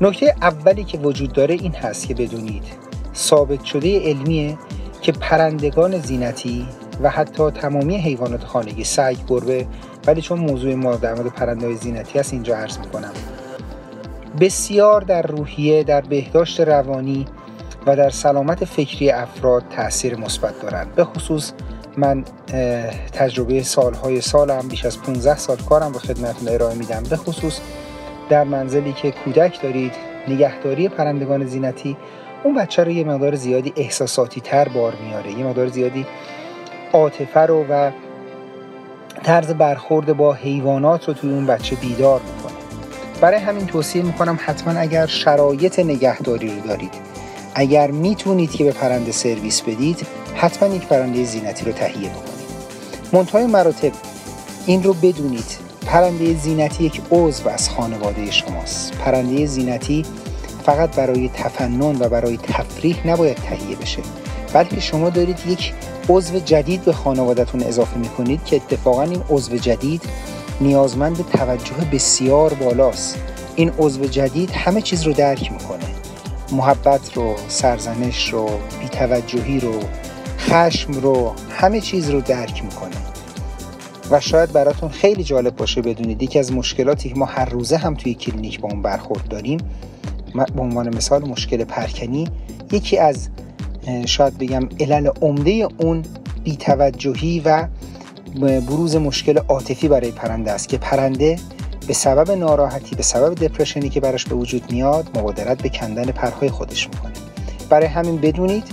نکته 0.00 0.34
اولی 0.42 0.84
که 0.84 0.98
وجود 0.98 1.32
داره 1.32 1.54
این 1.54 1.74
هست 1.74 2.06
که 2.06 2.14
بدونید 2.14 2.64
ثابت 3.14 3.64
شده 3.64 4.00
علمیه 4.00 4.58
که 5.00 5.12
پرندگان 5.12 5.98
زینتی 5.98 6.66
و 7.02 7.10
حتی 7.10 7.50
تمامی 7.50 7.96
حیوانات 7.96 8.44
خانگی 8.44 8.84
سگ 8.84 9.16
گربه 9.28 9.66
ولی 10.06 10.20
چون 10.20 10.38
موضوع 10.38 10.74
ما 10.74 10.96
در 10.96 11.14
مورد 11.14 11.26
پرنده 11.26 11.74
زینتی 11.74 12.18
هست 12.18 12.32
اینجا 12.32 12.56
عرض 12.56 12.78
می‌کنم. 12.78 13.12
بسیار 14.40 15.00
در 15.00 15.22
روحیه 15.22 15.84
در 15.84 16.00
بهداشت 16.00 16.60
روانی 16.60 17.26
و 17.86 17.96
در 17.96 18.10
سلامت 18.10 18.64
فکری 18.64 19.10
افراد 19.10 19.64
تاثیر 19.76 20.16
مثبت 20.16 20.60
دارند 20.60 20.94
به 20.94 21.04
خصوص 21.04 21.52
من 21.96 22.24
تجربه 23.12 23.62
سالهای 23.62 24.20
سالم 24.20 24.68
بیش 24.68 24.84
از 24.84 25.02
15 25.02 25.36
سال 25.36 25.56
کارم 25.56 25.92
به 25.92 25.98
خدمتتون 25.98 26.48
ارائه 26.48 26.74
میدم. 26.74 27.02
به 27.10 27.16
خصوص 27.16 27.60
در 28.28 28.44
منزلی 28.44 28.92
که 28.92 29.10
کودک 29.10 29.62
دارید 29.62 29.92
نگهداری 30.28 30.88
پرندگان 30.88 31.46
زینتی 31.46 31.96
اون 32.44 32.54
بچه 32.54 32.84
رو 32.84 32.90
یه 32.90 33.04
مقدار 33.04 33.34
زیادی 33.34 33.72
احساساتی 33.76 34.40
تر 34.40 34.68
بار 34.68 34.94
میاره. 35.04 35.32
یه 35.32 35.44
مقدار 35.44 35.68
زیادی 35.68 36.06
عاطفه 36.92 37.40
رو 37.40 37.64
و 37.70 37.90
طرز 39.22 39.50
برخورد 39.50 40.16
با 40.16 40.32
حیوانات 40.32 41.08
رو 41.08 41.14
توی 41.14 41.30
اون 41.30 41.46
بچه 41.46 41.76
بیدار 41.76 42.20
می‌کنه. 42.20 42.52
برای 43.20 43.38
همین 43.38 43.66
توصیه 43.66 44.02
می‌کنم 44.02 44.38
حتما 44.44 44.80
اگر 44.80 45.06
شرایط 45.06 45.78
نگهداری 45.78 46.48
رو 46.48 46.60
دارید 46.68 47.13
اگر 47.54 47.90
می‌تونید 47.90 48.50
که 48.50 48.64
به 48.64 48.72
پرنده 48.72 49.12
سرویس 49.12 49.62
بدید 49.62 50.06
حتما 50.34 50.74
یک 50.74 50.86
پرنده 50.86 51.24
زینتی 51.24 51.64
رو 51.64 51.72
تهیه 51.72 52.08
بکنید. 52.08 52.34
منتهای 53.12 53.46
مراتب 53.46 53.92
این 54.66 54.82
رو 54.82 54.92
بدونید. 54.94 55.64
پرنده 55.86 56.34
زینتی 56.34 56.84
یک 56.84 57.02
عضو 57.10 57.48
از 57.48 57.68
خانواده 57.68 58.30
شماست. 58.30 58.92
پرنده 58.92 59.46
زینتی 59.46 60.04
فقط 60.66 60.96
برای 60.96 61.30
تفنن 61.34 61.96
و 62.00 62.08
برای 62.08 62.36
تفریح 62.36 63.06
نباید 63.06 63.36
تهیه 63.36 63.76
بشه 63.76 64.02
بلکه 64.52 64.80
شما 64.80 65.10
دارید 65.10 65.38
یک 65.46 65.72
عضو 66.08 66.38
جدید 66.38 66.84
به 66.84 66.92
خانوادهتون 66.92 67.62
اضافه 67.62 67.98
می‌کنید 67.98 68.44
که 68.44 68.56
اتفاقا 68.56 69.02
این 69.02 69.22
عضو 69.30 69.56
جدید 69.56 70.02
نیازمند 70.60 71.24
توجه 71.32 71.74
بسیار 71.92 72.54
بالاست. 72.54 73.18
این 73.56 73.72
عضو 73.78 74.04
جدید 74.04 74.50
همه 74.50 74.80
چیز 74.80 75.02
رو 75.02 75.12
درک 75.12 75.52
می‌کنه. 75.52 75.73
محبت 76.54 77.16
رو 77.16 77.34
سرزنش 77.48 78.28
رو 78.28 78.50
بیتوجهی 78.80 79.60
رو 79.60 79.80
خشم 80.38 80.92
رو 80.92 81.32
همه 81.50 81.80
چیز 81.80 82.10
رو 82.10 82.20
درک 82.20 82.64
می‌کنه. 82.64 82.96
و 84.10 84.20
شاید 84.20 84.52
براتون 84.52 84.88
خیلی 84.88 85.24
جالب 85.24 85.56
باشه 85.56 85.82
بدونید 85.82 86.22
یکی 86.22 86.38
از 86.38 86.52
مشکلاتی 86.52 87.08
که 87.08 87.14
ما 87.14 87.24
هر 87.24 87.44
روزه 87.44 87.76
هم 87.76 87.94
توی 87.94 88.14
کلینیک 88.14 88.60
با 88.60 88.68
اون 88.68 88.82
برخورد 88.82 89.28
داریم 89.28 89.58
به 90.34 90.62
عنوان 90.62 90.96
مثال 90.96 91.28
مشکل 91.28 91.64
پرکنی 91.64 92.28
یکی 92.72 92.98
از 92.98 93.28
شاید 94.06 94.38
بگم 94.38 94.68
علل 94.80 95.10
عمده 95.22 95.68
اون 95.78 96.02
بیتوجهی 96.44 97.42
و 97.44 97.66
بروز 98.40 98.96
مشکل 98.96 99.38
عاطفی 99.38 99.88
برای 99.88 100.10
پرنده 100.10 100.52
است 100.52 100.68
که 100.68 100.78
پرنده 100.78 101.36
به 101.86 101.94
سبب 101.94 102.30
ناراحتی 102.30 102.96
به 102.96 103.02
سبب 103.02 103.34
دپرشنی 103.34 103.88
که 103.88 104.00
براش 104.00 104.24
به 104.24 104.34
وجود 104.34 104.72
میاد 104.72 105.18
مبادرت 105.18 105.62
به 105.62 105.68
کندن 105.68 106.04
پرهای 106.04 106.50
خودش 106.50 106.88
می‌کنه. 106.88 107.12
برای 107.68 107.86
همین 107.86 108.16
بدونید 108.16 108.64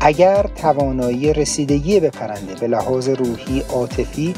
اگر 0.00 0.46
توانایی 0.56 1.32
رسیدگی 1.32 2.00
به 2.00 2.10
پرنده 2.10 2.54
به 2.54 2.66
لحاظ 2.66 3.08
روحی 3.08 3.60
عاطفی 3.60 4.34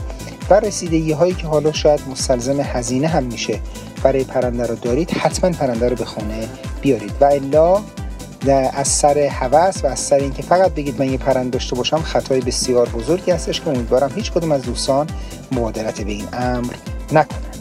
و 0.51 0.61
رسیدگی 0.61 1.13
هایی 1.13 1.35
که 1.35 1.47
حالا 1.47 1.73
شاید 1.73 2.01
مستلزم 2.11 2.61
هزینه 2.61 3.07
هم 3.07 3.25
میشه 3.25 3.61
برای 4.03 4.25
پرنده 4.25 4.67
رو 4.67 4.75
دارید 4.75 5.11
حتما 5.11 5.51
پرنده 5.51 5.89
رو 5.89 5.97
به 5.97 6.05
خونه 6.05 6.49
بیارید. 6.81 7.13
و 7.21 7.25
الا 7.25 7.83
از 8.73 8.89
سر 8.89 9.19
هوس 9.19 9.85
و 9.85 9.87
از 9.87 9.99
سر 10.01 10.17
اینکه 10.17 10.43
فقط 10.43 10.75
بگید 10.75 10.99
من 10.99 11.11
یه 11.11 11.19
پرنده 11.19 11.51
داشته 11.51 11.77
باشم 11.77 11.99
خطای 11.99 12.41
بسیار 12.41 12.89
بزرگی 12.89 13.31
هستش 13.31 13.61
که 13.61 13.69
امیدوارم 13.69 14.13
هیچ 14.15 14.33
کدوم 14.33 14.53
از 14.53 14.63
دوستان 14.63 15.07
مبادرت 15.53 16.01
به 16.01 16.13
این 16.13 16.29
امر 16.33 16.75
نکنند 17.13 17.52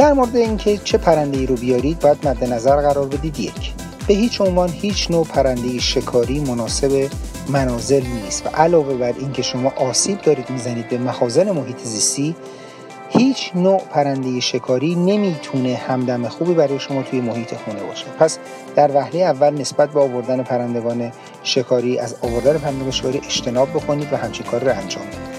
در 0.00 0.12
مورد 0.12 0.36
اینکه 0.36 0.76
چه 0.76 0.98
پرنده 0.98 1.38
ای 1.38 1.46
رو 1.46 1.56
بیارید 1.56 2.00
باید 2.00 2.28
مد 2.28 2.44
نظر 2.44 2.76
قرار 2.76 3.06
بدید 3.06 3.40
یک. 3.40 3.72
به 4.08 4.14
هیچ 4.14 4.40
عنوان 4.40 4.68
هیچ 4.68 5.10
نوع 5.10 5.26
پرنده 5.26 5.78
شکاری 5.78 6.40
مناسب 6.40 7.08
منازل 7.48 8.02
نیست 8.06 8.46
و 8.46 8.48
علاوه 8.48 8.94
بر 8.94 9.14
اینکه 9.18 9.42
شما 9.42 9.72
آسیب 9.76 10.20
دارید 10.22 10.50
می‌زنید 10.50 10.88
به 10.88 10.98
مخازن 10.98 11.50
محیط 11.50 11.78
زیستی 11.78 12.36
هیچ 13.08 13.50
نوع 13.54 13.78
پرنده 13.78 14.40
شکاری 14.40 14.94
نمی‌تونه 14.94 15.74
همدم 15.74 16.28
خوبی 16.28 16.54
برای 16.54 16.78
شما 16.78 17.02
توی 17.02 17.20
محیط 17.20 17.54
خونه 17.54 17.82
باشه. 17.82 18.06
پس 18.18 18.38
در 18.76 18.90
وهله 18.94 19.20
اول 19.20 19.54
نسبت 19.54 19.90
به 19.90 20.00
آوردن 20.00 20.42
پرندگان 20.42 21.12
شکاری 21.42 21.98
از 21.98 22.16
آوردن 22.22 22.58
پرندگان 22.58 22.90
شکاری 22.90 23.18
اجتناب 23.18 23.70
بکنید 23.70 24.12
و 24.12 24.16
همچین 24.16 24.46
کار 24.46 24.60
رو 24.60 24.78
انجام 24.78 25.06
بدید. 25.06 25.29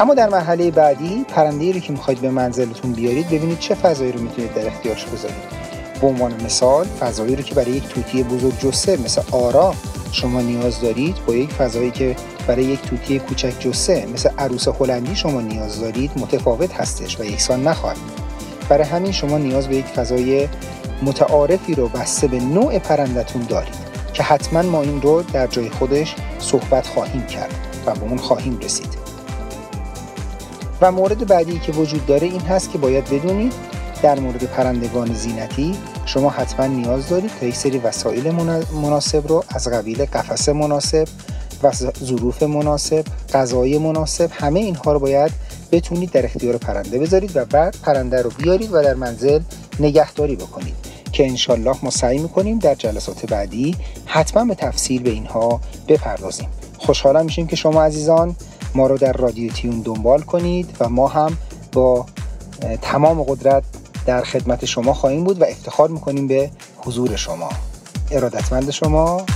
اما 0.00 0.14
در 0.14 0.28
مرحله 0.28 0.70
بعدی 0.70 1.24
پرنده 1.28 1.72
رو 1.72 1.80
که 1.80 1.92
می‌خواید 1.92 2.20
به 2.20 2.30
منزلتون 2.30 2.92
بیارید 2.92 3.26
ببینید 3.26 3.58
چه 3.58 3.74
فضایی 3.74 4.12
رو 4.12 4.20
می‌تونید 4.20 4.54
در 4.54 4.66
اختیارش 4.66 5.04
بذارید. 5.04 5.62
به 6.00 6.06
عنوان 6.06 6.32
مثال 6.44 6.86
فضایی 6.86 7.36
رو 7.36 7.42
که 7.42 7.54
برای 7.54 7.70
یک 7.70 7.88
توتی 7.88 8.22
بزرگ 8.22 8.58
جسه 8.58 8.96
مثل 8.96 9.22
آرا 9.30 9.74
شما 10.12 10.40
نیاز 10.40 10.80
دارید 10.80 11.16
با 11.26 11.34
یک 11.34 11.50
فضایی 11.50 11.90
که 11.90 12.16
برای 12.46 12.64
یک 12.64 12.82
توتی 12.82 13.18
کوچک 13.18 13.60
جسه 13.60 14.06
مثل 14.14 14.30
عروس 14.38 14.68
هلندی 14.68 15.16
شما 15.16 15.40
نیاز 15.40 15.80
دارید 15.80 16.10
متفاوت 16.16 16.74
هستش 16.74 17.20
و 17.20 17.24
یکسان 17.24 17.62
نخواهد 17.62 17.96
برای 18.68 18.84
همین 18.84 19.12
شما 19.12 19.38
نیاز 19.38 19.68
به 19.68 19.76
یک 19.76 19.86
فضای 19.86 20.48
متعارفی 21.02 21.74
رو 21.74 21.88
بسته 21.88 22.26
به 22.26 22.40
نوع 22.40 22.78
پرندتون 22.78 23.42
دارید 23.42 23.74
که 24.12 24.22
حتما 24.22 24.62
ما 24.62 24.82
این 24.82 25.02
رو 25.02 25.22
در 25.22 25.46
جای 25.46 25.70
خودش 25.70 26.14
صحبت 26.38 26.86
خواهیم 26.86 27.26
کرد 27.26 27.54
و 27.86 27.94
به 27.94 28.02
اون 28.02 28.18
خواهیم 28.18 28.58
رسید. 28.58 29.11
و 30.82 30.92
مورد 30.92 31.26
بعدی 31.26 31.58
که 31.58 31.72
وجود 31.72 32.06
داره 32.06 32.26
این 32.26 32.40
هست 32.40 32.70
که 32.70 32.78
باید 32.78 33.04
بدونید 33.04 33.52
در 34.02 34.18
مورد 34.18 34.44
پرندگان 34.44 35.14
زینتی 35.14 35.76
شما 36.06 36.30
حتما 36.30 36.66
نیاز 36.66 37.08
دارید 37.08 37.30
تا 37.40 37.46
یک 37.46 37.56
سری 37.56 37.78
وسایل 37.78 38.30
مناسب 38.82 39.28
رو 39.28 39.44
از 39.48 39.68
قبیل 39.68 40.04
قفس 40.04 40.48
مناسب 40.48 41.08
و 41.62 41.72
ظروف 42.04 42.42
مناسب 42.42 43.04
غذای 43.34 43.78
مناسب 43.78 44.30
همه 44.32 44.60
اینها 44.60 44.92
رو 44.92 44.98
باید 44.98 45.32
بتونید 45.72 46.10
در 46.10 46.24
اختیار 46.24 46.56
پرنده 46.56 46.98
بذارید 46.98 47.36
و 47.36 47.44
بعد 47.44 47.76
پرنده 47.82 48.22
رو 48.22 48.30
بیارید 48.30 48.68
و 48.72 48.82
در 48.82 48.94
منزل 48.94 49.40
نگهداری 49.80 50.36
بکنید 50.36 50.74
که 51.12 51.26
انشالله 51.26 51.76
ما 51.82 51.90
سعی 51.90 52.18
می‌کنیم 52.18 52.58
در 52.58 52.74
جلسات 52.74 53.26
بعدی 53.26 53.76
حتما 54.06 54.44
به 54.44 54.54
تفصیل 54.54 55.02
به 55.02 55.10
اینها 55.10 55.60
بپردازیم. 55.88 56.48
خوشحالم 56.78 57.24
میشیم 57.24 57.46
که 57.46 57.56
شما 57.56 57.82
عزیزان 57.82 58.36
ما 58.74 58.86
رو 58.86 58.98
در 58.98 59.12
رادیو 59.12 59.52
تیون 59.52 59.80
دنبال 59.80 60.20
کنید 60.20 60.76
و 60.80 60.88
ما 60.88 61.08
هم 61.08 61.36
با 61.72 62.06
تمام 62.82 63.22
قدرت 63.22 63.64
در 64.06 64.22
خدمت 64.24 64.64
شما 64.64 64.94
خواهیم 64.94 65.24
بود 65.24 65.40
و 65.40 65.44
افتخار 65.44 65.88
می‌کنیم 65.88 66.26
به 66.26 66.50
حضور 66.78 67.16
شما. 67.16 67.48
ارادتمند 68.10 68.70
شما 68.70 69.26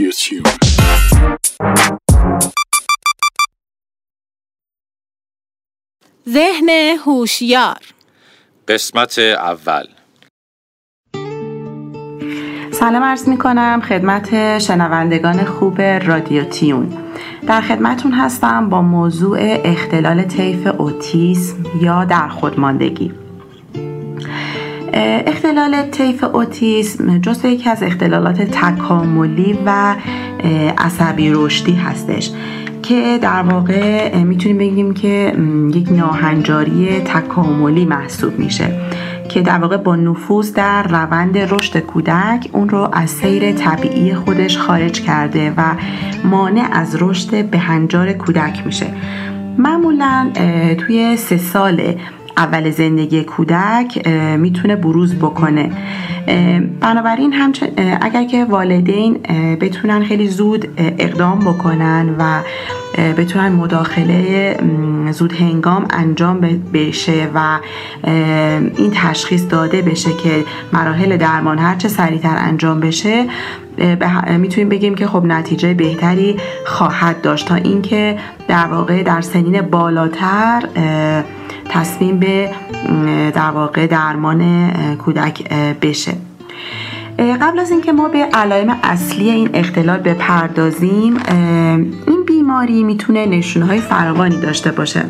همایونی 0.00 0.42
ذهن 6.28 6.68
هوشیار. 7.06 7.76
قسمت 8.68 9.18
اول. 9.18 9.84
سلام 12.72 13.02
عرض 13.02 13.28
می 13.28 13.38
کنم 13.38 13.80
خدمت 13.88 14.58
شنوندگان 14.58 15.44
خوب 15.44 15.80
رادیو 15.80 16.44
تیون. 16.44 16.96
در 17.46 17.60
خدمتون 17.60 18.12
هستم 18.12 18.68
با 18.68 18.82
موضوع 18.82 19.38
اختلال 19.64 20.22
طیف 20.22 20.66
اوتیسم 20.66 21.64
یا 21.82 22.04
در 22.04 22.28
خودماندگی. 22.28 23.12
اختلال 24.92 25.82
طیف 25.82 26.24
اوتیسم 26.24 27.18
جزو 27.18 27.48
یکی 27.48 27.70
از 27.70 27.82
اختلالات 27.82 28.42
تکاملی 28.42 29.58
و 29.66 29.96
عصبی 30.78 31.30
رشدی 31.30 31.74
هستش 31.74 32.30
که 32.82 33.18
در 33.22 33.42
واقع 33.42 34.16
می‌تونیم 34.22 34.58
بگیم 34.58 34.94
که 34.94 35.32
یک 35.74 35.92
ناهنجاری 35.92 37.00
تکاملی 37.00 37.84
محسوب 37.84 38.38
میشه 38.38 38.80
که 39.28 39.42
در 39.42 39.58
واقع 39.58 39.76
با 39.76 39.96
نفوذ 39.96 40.52
در 40.52 40.82
روند 40.82 41.38
رشد 41.38 41.78
کودک 41.78 42.48
اون 42.52 42.68
رو 42.68 42.88
از 42.92 43.10
سیر 43.10 43.52
طبیعی 43.52 44.14
خودش 44.14 44.58
خارج 44.58 45.02
کرده 45.02 45.52
و 45.56 45.62
مانع 46.24 46.68
از 46.72 46.96
رشد 47.00 47.44
به 47.50 47.58
هنجار 47.58 48.12
کودک 48.12 48.66
میشه. 48.66 48.86
معمولا 49.58 50.30
توی 50.78 51.16
سه 51.16 51.36
سال 51.36 51.94
اول 52.38 52.70
زندگی 52.70 53.24
کودک 53.24 54.08
می‌تونه 54.38 54.76
بروز 54.76 55.14
بکنه. 55.14 55.70
بنابراین 56.80 57.34
اگر 58.00 58.24
که 58.24 58.44
والدین 58.44 59.14
بتونن 59.60 60.04
خیلی 60.04 60.28
زود 60.28 60.68
اقدام 60.76 61.38
بکنن 61.38 62.14
و 62.18 62.40
بتونن 63.12 63.52
مداخله 63.52 64.56
زود 65.10 65.32
هنگام 65.32 65.86
انجام 65.90 66.40
بشه 66.72 67.28
و 67.34 67.58
این 68.76 68.90
تشخیص 68.94 69.44
داده 69.50 69.82
بشه 69.82 70.10
که 70.12 70.44
مراحل 70.72 71.16
درمان 71.16 71.58
هرچه 71.58 71.88
سریعتر 71.88 72.36
انجام 72.38 72.80
بشه 72.80 73.26
می‌تونیم 74.38 74.68
بگیم 74.68 74.94
که 74.94 75.06
خب 75.06 75.24
نتیجه 75.24 75.74
بهتری 75.74 76.36
خواهد 76.66 77.20
داشت 77.20 77.48
تا 77.48 77.54
اینکه 77.54 78.18
در 78.48 78.66
واقع 78.66 79.02
در 79.02 79.20
سنین 79.20 79.60
بالاتر 79.60 80.62
تصمیم 81.68 82.18
به 82.18 82.50
در 83.34 83.50
واقع 83.50 83.86
درمان 83.86 84.70
کودک 84.96 85.48
بشه. 85.82 86.12
قبل 87.40 87.58
از 87.58 87.70
اینکه 87.70 87.92
ما 87.92 88.08
به 88.08 88.18
علائم 88.18 88.76
اصلی 88.82 89.30
این 89.30 89.50
اختلال 89.54 89.98
بپردازیم 89.98 91.16
این 92.06 92.24
بیماری 92.26 92.82
می‌تونه 92.82 93.26
نشونه 93.26 93.66
های 93.66 93.80
فراوانی 93.80 94.36
داشته 94.36 94.72
باشه. 94.72 95.04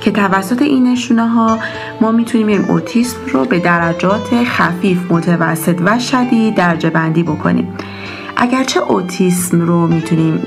که 0.00 0.10
توسط 0.10 0.62
این 0.62 0.92
نشونه 0.92 1.28
ها 1.28 1.58
ما 2.00 2.12
می‌تونیم 2.12 2.64
اوتیسم 2.68 3.18
رو 3.32 3.44
به 3.44 3.58
درجات 3.58 4.44
خفیف 4.44 5.12
متوسط 5.12 5.78
و 5.84 5.98
شدید 5.98 6.54
درجه 6.54 6.90
بندی 6.90 7.22
بکنیم. 7.22 7.68
اگرچه 8.42 8.80
اوتیسم 8.80 9.60
رو 9.60 9.86
می‌تونیم 9.86 10.38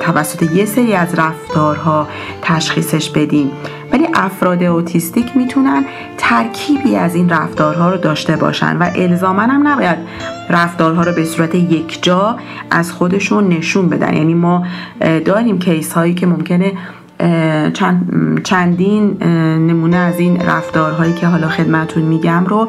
توسط 0.00 0.42
یه 0.42 0.64
سری 0.64 0.94
از 0.94 1.14
رفتارها 1.14 2.08
تشخیصش 2.42 3.10
بدیم 3.10 3.50
ولی 3.92 4.06
افراد 4.14 4.62
اوتیستیک 4.62 5.36
می‌تونن 5.36 5.84
ترکیبی 6.16 6.96
از 6.96 7.14
این 7.14 7.28
رفتارها 7.28 7.90
رو 7.90 7.96
داشته 7.96 8.36
باشن 8.36 8.76
و 8.76 8.90
الزاما 8.94 9.42
هم 9.42 9.68
نباید 9.68 9.98
رفتارها 10.50 11.02
رو 11.02 11.12
به 11.12 11.24
صورت 11.24 11.54
یک 11.54 12.02
جا 12.02 12.36
از 12.70 12.92
خودشون 12.92 13.48
نشون 13.48 13.88
بدن. 13.88 14.14
یعنی 14.14 14.34
ما 14.34 14.66
داریم 15.24 15.58
کیس 15.58 15.92
هایی 15.92 16.14
که 16.14 16.26
ممکنه 16.26 16.72
چند 17.74 18.40
چندین 18.44 19.22
نمونه 19.66 19.96
از 19.96 20.18
این 20.18 20.40
رفتارهایی 20.40 21.12
که 21.12 21.26
حالا 21.26 21.48
خدمتون 21.48 22.02
میگم 22.02 22.44
رو 22.46 22.68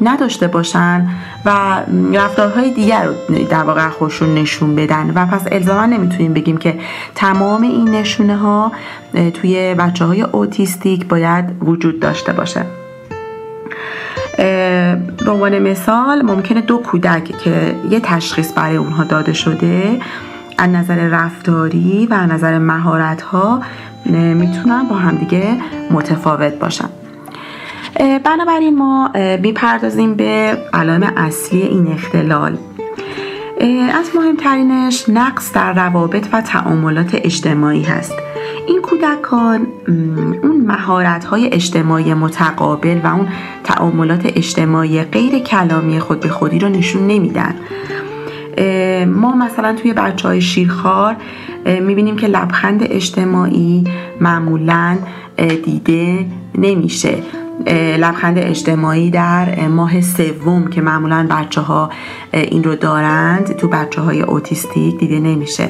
نداشته 0.00 0.46
باشن 0.46 1.08
و 1.44 1.50
رفتارهای 2.14 2.70
دیگر 2.70 3.04
رو 3.04 3.14
در 3.50 3.62
واقع 3.62 3.88
خودشون 3.88 4.34
نشون 4.34 4.76
بدن. 4.76 5.12
و 5.14 5.26
پس 5.26 5.46
الزاما 5.52 5.86
نمی‌تونیم 5.86 6.32
بگیم 6.32 6.56
که 6.56 6.78
تمام 7.14 7.62
این 7.62 7.90
نشونه 7.90 8.36
ها 8.36 8.72
توی 9.34 9.74
بچه 9.74 10.04
های 10.04 10.22
اوتیستیک 10.22 11.06
باید 11.06 11.44
وجود 11.62 12.00
داشته 12.00 12.32
باشه. 12.32 12.64
به 15.24 15.30
عنوان 15.30 15.58
مثال 15.58 16.22
ممکنه 16.22 16.60
دو 16.60 16.78
کودک 16.78 17.38
که 17.38 17.74
یه 17.90 18.00
تشخیص 18.00 18.52
برای 18.56 18.76
اونها 18.76 19.04
داده 19.04 19.32
شده 19.32 20.00
از 20.58 20.70
نظر 20.70 21.08
رفتاری 21.08 22.08
و 22.10 22.14
از 22.14 22.30
نظر 22.30 22.58
مهارت 22.58 23.22
ها 23.22 23.60
می‌تونن 24.06 24.88
با 24.88 24.96
همدیگه 24.96 25.56
متفاوت 25.90 26.54
باشن. 26.54 26.88
بنابراین 28.00 28.78
ما 28.78 29.10
می‌پردازیم 29.42 30.14
به 30.14 30.58
علائم 30.72 31.02
اصلی 31.16 31.62
این 31.62 31.86
اختلال. 31.92 32.56
از 33.94 34.10
مهمترینش 34.14 35.04
نقص 35.08 35.52
در 35.52 35.72
روابط 35.72 36.26
و 36.32 36.40
تعاملات 36.40 37.14
اجتماعی 37.14 37.82
هست. 37.82 38.14
این 38.68 38.82
کودکان 38.82 39.66
اون 40.42 40.64
مهارت 40.66 41.24
های 41.24 41.52
اجتماعی 41.52 42.14
متقابل 42.14 43.00
و 43.04 43.06
اون 43.06 43.28
تعاملات 43.64 44.22
اجتماعی 44.24 45.02
غیر 45.02 45.38
کلامی 45.38 46.00
خود 46.00 46.20
به 46.20 46.28
خودی 46.28 46.58
رو 46.58 46.68
نشون 46.68 47.06
نمیدن. 47.06 47.54
ما 49.06 49.36
مثلا 49.36 49.74
توی 49.74 49.92
بچه 49.92 50.28
های 50.28 50.40
شیرخوار 50.40 51.16
می‌بینیم 51.66 52.16
که 52.16 52.26
لبخند 52.26 52.82
اجتماعی 52.82 53.84
معمولا 54.20 54.98
دیده 55.64 56.26
نمیشه. 56.58 57.14
لبخند 57.98 58.38
اجتماعی 58.38 59.10
در 59.10 59.68
ماه 59.68 60.00
سوم 60.00 60.66
که 60.66 60.80
معمولا 60.80 61.26
بچه 61.30 61.60
ها 61.60 61.90
این 62.32 62.64
رو 62.64 62.76
دارند. 62.76 63.56
تو 63.56 63.68
بچه 63.68 64.00
های 64.00 64.22
اوتیستیک 64.22 64.98
دیده 64.98 65.20
نمیشه. 65.20 65.68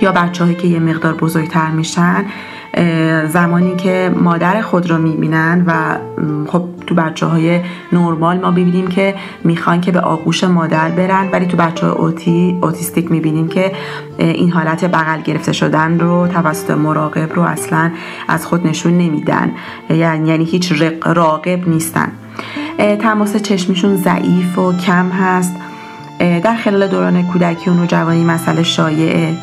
یا 0.00 0.12
بچه 0.12 0.44
هایی 0.44 0.56
که 0.56 0.68
یه 0.68 0.78
مقدار 0.78 1.14
بزرگتر 1.14 1.70
میشن 1.70 2.24
زمانی 3.28 3.76
که 3.76 4.12
مادر 4.16 4.60
خود 4.60 4.90
رو 4.90 4.98
می‌بینن 4.98 5.64
و 5.66 5.96
خب 6.48 6.64
تو 6.86 6.94
بچه 6.94 7.26
های 7.26 7.60
نرمال 7.92 8.38
ما 8.38 8.50
ببینیم 8.50 8.88
که 8.88 9.14
می‌خوان 9.44 9.80
که 9.80 9.92
به 9.92 10.00
آغوش 10.00 10.44
مادر 10.44 10.88
برن 10.88 11.28
ولی 11.32 11.46
تو 11.46 11.56
بچه 11.56 11.86
های 11.86 11.96
اوتی، 11.96 12.58
اوتیستیک 12.62 13.10
می‌بینیم 13.10 13.48
که 13.48 13.72
این 14.18 14.50
حالت 14.50 14.84
بغل 14.84 15.20
گرفته 15.20 15.52
شدن 15.52 15.98
رو 15.98 16.26
توسط 16.26 16.70
مراقب 16.70 17.34
رو 17.34 17.42
اصلا 17.42 17.90
از 18.28 18.46
خود 18.46 18.66
نشون 18.66 18.98
نمیدن. 18.98 19.52
یعنی, 19.90 20.28
یعنی 20.28 20.44
هیچ 20.44 20.82
راقب 21.06 21.68
نیستن. 21.68 22.12
تماس 23.02 23.36
چشمشون 23.36 23.96
ضعیف 23.96 24.58
و 24.58 24.72
کم 24.72 25.08
هست. 25.08 25.56
در 26.18 26.56
خلال 26.56 26.86
دوران 26.88 27.22
کودکی 27.22 27.70
و 27.70 27.74
نوجوانی 27.74 28.24
مسئله 28.24 28.62
شایعه. 28.62 29.36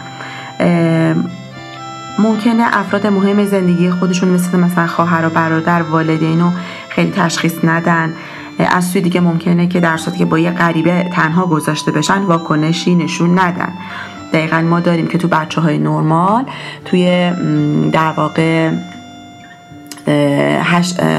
ممکنه 2.19 2.63
افراد 2.71 3.08
مهم 3.08 3.45
زندگی 3.45 3.89
خودشون 3.89 4.30
مثل 4.30 4.60
مثلا 4.60 4.88
خواهر 4.88 5.25
و 5.25 5.30
برادر 5.30 5.82
والدین 5.82 6.41
رو 6.41 6.51
خیلی 6.89 7.12
تشخیص 7.12 7.56
ندن. 7.63 8.13
از 8.60 8.88
سوی 8.88 9.01
دیگه 9.01 9.21
ممکنه 9.21 9.67
که 9.67 9.80
در 9.80 9.99
که 10.17 10.25
با 10.25 10.39
یه 10.39 10.51
غریبه 10.51 11.10
تنها 11.13 11.45
گذاشته 11.45 11.91
بشن 11.91 12.21
واکنشی 12.21 12.95
نشون 12.95 13.39
ندن. 13.39 13.73
دقیقا 14.34 14.62
ما 14.62 14.80
داریم 14.80 15.08
که 15.08 15.17
تو 15.17 15.27
بچه 15.27 15.62
های 15.62 15.77
نرمال 15.77 16.45
توی 16.86 17.32
در 17.91 18.12
واقع 18.12 18.71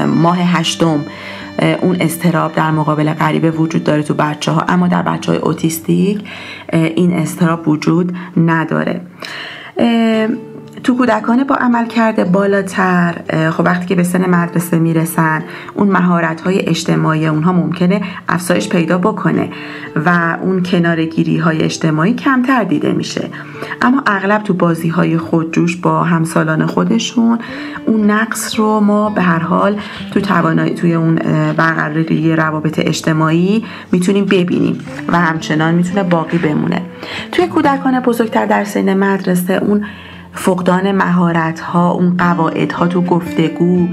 ماه 0.05 0.37
هشتم 0.37 1.05
اون 1.81 1.97
استراب 1.99 2.55
در 2.55 2.71
مقابل 2.71 3.13
غریبه 3.13 3.51
وجود 3.51 3.83
داره 3.83 4.03
تو 4.03 4.13
بچه 4.13 4.51
ها 4.51 4.61
اما 4.67 4.87
در 4.87 5.01
بچه 5.01 5.31
های 5.31 5.41
اوتیستیک 5.41 6.23
این 6.73 7.13
استراب 7.13 7.67
وجود 7.67 8.15
نداره. 8.37 9.01
تو 10.83 10.95
کودکان 10.97 11.43
با 11.43 11.55
عمل 11.55 11.85
کرده 11.85 12.23
بالاتر 12.23 13.15
خب 13.51 13.65
وقتی 13.65 13.85
که 13.85 13.95
به 13.95 14.03
سن 14.03 14.29
مدرسه 14.29 14.79
می‌رسن 14.79 15.43
اون 15.73 15.87
مهارت 15.87 16.41
های 16.41 16.69
اجتماعی 16.69 17.27
اونها 17.27 17.51
ممکنه 17.51 18.01
افزایش 18.29 18.69
پیدا 18.69 18.97
بکنه 18.97 19.49
و 20.05 20.37
اون 20.41 20.63
کنارگیری 20.63 21.37
های 21.37 21.61
اجتماعی 21.61 22.13
کمتر 22.13 22.63
دیده 22.63 22.93
میشه. 22.93 23.27
اما 23.81 24.03
اغلب 24.07 24.43
تو 24.43 24.53
بازی 24.53 24.89
های 24.89 25.17
خودجوش 25.17 25.77
با 25.77 26.03
همسالان 26.03 26.65
خودشون 26.65 27.39
اون 27.85 28.11
نقص 28.11 28.59
رو 28.59 28.79
ما 28.79 29.09
به 29.09 29.21
هر 29.21 29.39
حال 29.39 29.79
تو 30.13 30.21
توانایی 30.21 30.73
توی 30.73 30.93
اون 30.93 31.15
برقراری 31.57 32.35
روابط 32.35 32.79
اجتماعی 32.79 33.65
می‌تونیم 33.91 34.25
ببینیم 34.25 34.79
و 35.07 35.19
همچنان 35.19 35.73
می‌تونه 35.73 36.03
باقی 36.03 36.37
بمونه. 36.37 36.81
توی 37.31 37.47
کودکان 37.47 37.99
بزرگتر 37.99 38.45
در 38.45 38.63
سن 38.63 38.97
مدرسه 38.97 39.53
اون 39.53 39.85
فقدان 40.33 40.91
مهارت 40.91 41.59
ها 41.59 41.91
اون 41.91 42.17
قواعد 42.17 42.71
ها 42.71 42.87
تو 42.87 43.01
گفتگو 43.01 43.87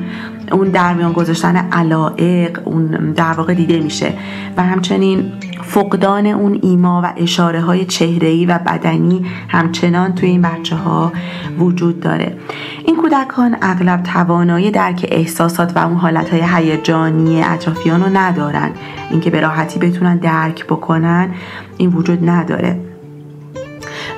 اون 0.52 0.68
در 0.68 0.94
میان 0.94 1.12
گذاشتن 1.12 1.56
علائق 1.56 2.60
اون 2.64 2.86
در 3.12 3.32
واقع 3.32 3.54
دیده 3.54 3.80
میشه. 3.80 4.12
و 4.56 4.62
همچنین 4.62 5.32
فقدان 5.62 6.26
اون 6.26 6.58
ایما 6.62 7.00
و 7.04 7.12
اشاره 7.16 7.60
های 7.60 7.84
چهره‌ای 7.84 8.46
و 8.46 8.58
بدنی 8.58 9.26
همچنان 9.48 10.14
توی 10.14 10.28
این 10.28 10.42
بچه 10.42 10.76
ها 10.76 11.12
وجود 11.58 12.00
داره. 12.00 12.36
این 12.84 12.96
کودکان 12.96 13.56
اغلب 13.62 14.02
توانایی 14.02 14.70
درک 14.70 15.06
احساسات 15.10 15.76
و 15.76 15.78
اون 15.78 15.96
حالت 15.96 16.30
های 16.30 16.42
هیجانی 16.54 17.42
اطرافیان 17.42 18.02
رو 18.02 18.08
ندارن. 18.16 18.70
اینکه 19.10 19.30
به 19.30 19.40
راحتی 19.40 19.78
بتونن 19.78 20.16
درک 20.16 20.66
بکنن 20.66 21.30
این 21.76 21.90
وجود 21.90 22.30
نداره. 22.30 22.80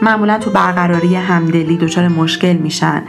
معمولا 0.02 0.38
تو 0.38 0.50
برقراری 0.50 1.14
همدلی 1.14 1.76
دچار 1.76 2.08
مشکل 2.08 2.52
میشن 2.52 3.02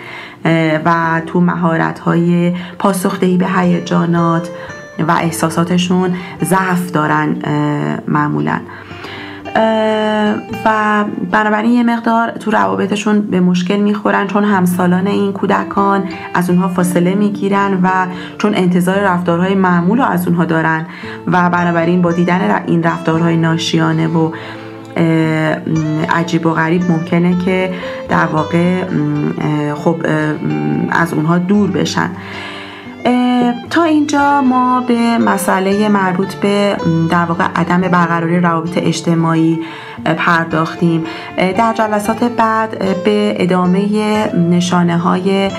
و 0.85 1.21
تو 1.25 1.39
مهارت 1.39 1.99
های 1.99 2.53
پاسخدهی 2.79 3.37
به 3.37 3.47
هیجانات 3.47 4.49
و 5.07 5.11
احساساتشون 5.11 6.13
ضعف 6.43 6.91
دارن 6.91 7.35
معمولا. 8.07 8.59
و 10.65 11.05
بنابراین 11.31 11.71
یه 11.71 11.83
مقدار 11.83 12.31
تو 12.31 12.51
روابطشون 12.51 13.21
به 13.21 13.39
مشکل 13.39 13.75
می‌خورن 13.75 14.27
چون 14.27 14.43
همسالان 14.43 15.07
این 15.07 15.33
کودکان 15.33 16.03
از 16.33 16.49
اونها 16.49 16.67
فاصله 16.67 17.15
می‌گیرن 17.15 17.79
و 17.83 17.89
چون 18.37 18.55
انتظار 18.55 18.99
رفتارهای 18.99 19.55
معمول 19.55 19.97
رو 19.97 20.03
از 20.03 20.27
اونها 20.27 20.45
دارن 20.45 20.85
و 21.27 21.49
بنابراین 21.49 22.01
با 22.01 22.11
دیدن 22.11 22.63
این 22.67 22.83
رفتارهای 22.83 23.37
ناشیانه 23.37 24.07
و 24.07 24.31
عجیب 26.09 26.45
و 26.45 26.53
غریب 26.53 26.91
ممکنه 26.91 27.45
که 27.45 27.73
در 28.09 28.25
واقع 28.25 28.83
خب 29.75 29.95
از 30.89 31.13
اونها 31.13 31.37
دور 31.37 31.71
بشن. 31.71 32.09
تا 33.69 33.83
اینجا 33.83 34.41
ما 34.41 34.81
به 34.87 35.17
مسئله 35.17 35.89
مربوط 35.89 36.33
به 36.35 36.77
در 37.11 37.25
واقع 37.25 37.43
عدم 37.55 37.81
برقراری 37.81 38.39
روابط 38.39 38.77
اجتماعی 38.77 39.59
پرداختیم. 40.17 41.03
در 41.37 41.73
جلسات 41.73 42.23
بعد 42.23 43.03
به 43.03 43.35
ادامه 43.39 43.87
نشانه 44.35 44.97
های 44.97 45.51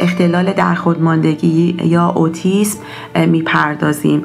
اختلال 0.00 0.52
در 0.52 0.74
خودماندگی 0.74 1.76
یا 1.82 2.08
اوتیسم 2.16 2.78
می‌پردازیم. 3.26 4.24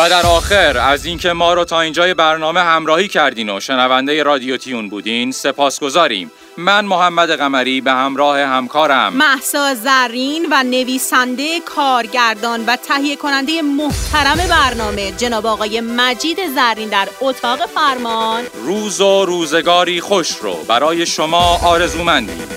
و 0.00 0.08
در 0.08 0.26
آخر 0.26 0.78
از 0.78 1.04
اینکه 1.04 1.32
ما 1.32 1.54
رو 1.54 1.64
تا 1.64 1.80
اینجای 1.80 2.14
برنامه 2.14 2.60
همراهی 2.60 3.08
کردین 3.08 3.50
و 3.50 3.60
شنونده 3.60 4.22
رادیو 4.22 4.56
تیون 4.56 4.88
بودین 4.88 5.32
سپاسگزاریم. 5.32 6.32
من 6.56 6.84
محمد 6.84 7.30
قمری 7.30 7.80
به 7.80 7.92
همراه 7.92 8.38
همکارم. 8.38 9.12
محسا 9.12 9.74
زرین 9.74 10.46
و 10.50 10.62
نویسنده 10.62 11.60
کارگردان 11.60 12.64
و 12.66 12.76
تهیه 12.76 13.16
کننده 13.16 13.62
محترم 13.62 14.36
برنامه 14.48 15.12
جناب 15.12 15.46
آقای 15.46 15.80
مجید 15.80 16.38
زرین 16.54 16.88
در 16.88 17.08
اتاق 17.20 17.66
فرمان. 17.66 18.44
روز 18.64 19.00
و 19.00 19.24
روزگاری 19.24 20.00
خوش 20.00 20.30
رو 20.42 20.54
برای 20.68 21.06
شما 21.06 21.58
آرزومندیم. 21.64 22.48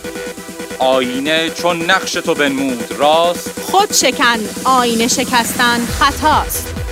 آینه 0.79 1.49
چون 1.49 1.91
نقش 1.91 2.11
تو 2.11 2.33
بنمود 2.33 2.91
راست. 2.97 3.59
خود 3.59 3.93
شکن 3.93 4.39
آینه 4.65 5.07
شکستن 5.07 5.85
خطاست. 5.85 6.82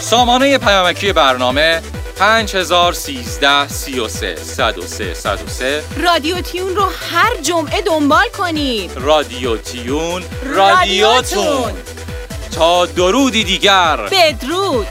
سامانه 0.00 0.58
پیامکی 0.58 1.12
برنامه 1.12 1.82
5013 2.16 3.68
33 3.68 4.36
103 4.36 5.14
103 5.14 5.82
رادیو 5.96 6.40
تیون 6.40 6.76
رو 6.76 6.84
هر 7.10 7.36
جمعه 7.42 7.80
دنبال 7.80 8.28
کنید. 8.28 8.90
رادیو 8.96 9.56
تیون 9.56 10.22
رادیوتون. 10.42 11.72
تا 12.56 12.86
درودی 12.86 13.44
دیگر. 13.44 13.96
بدرود. 13.96 14.86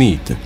امید 0.00 0.36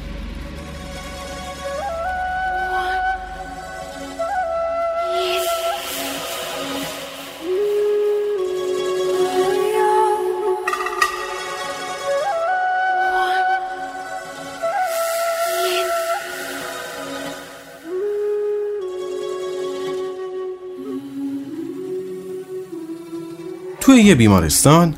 توی 23.81 24.03
یه 24.03 24.15
بیمارستان 24.15 24.95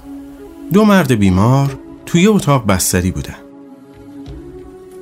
دو 0.73 0.85
مرد 0.85 1.13
بیمار 1.13 1.79
توی 2.07 2.27
اتاق 2.27 2.67
بستری 2.67 3.11
بودن. 3.11 3.46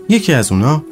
یکی 0.09 0.33
از 0.33 0.53
اونا 0.53 0.83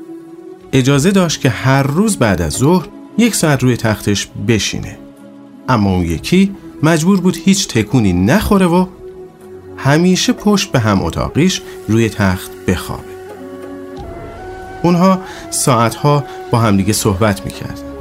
اجازه 0.72 1.10
داشت 1.10 1.40
که 1.40 1.48
هر 1.48 1.82
روز 1.82 2.16
بعد 2.16 2.42
از 2.42 2.52
ظهر 2.52 2.88
یک 3.18 3.34
ساعت 3.34 3.62
روی 3.62 3.76
تختش 3.76 4.28
بشینه. 4.48 4.98
اما 5.68 5.90
اون 5.90 6.04
یکی 6.04 6.54
مجبور 6.82 7.20
بود 7.20 7.36
هیچ 7.44 7.68
تکونی 7.68 8.12
نخوره 8.12 8.66
و 8.66 8.86
همیشه 9.76 10.32
پشت 10.32 10.72
به 10.72 10.78
هم 10.78 11.02
اتاقیش 11.02 11.62
روی 11.88 12.08
تخت 12.08 12.50
بخوابه. 12.66 13.02
اونها 14.82 15.20
ساعتها 15.50 16.24
با 16.50 16.58
همدیگه 16.58 16.92
صحبت 16.92 17.44
می‌کردن. 17.44 17.92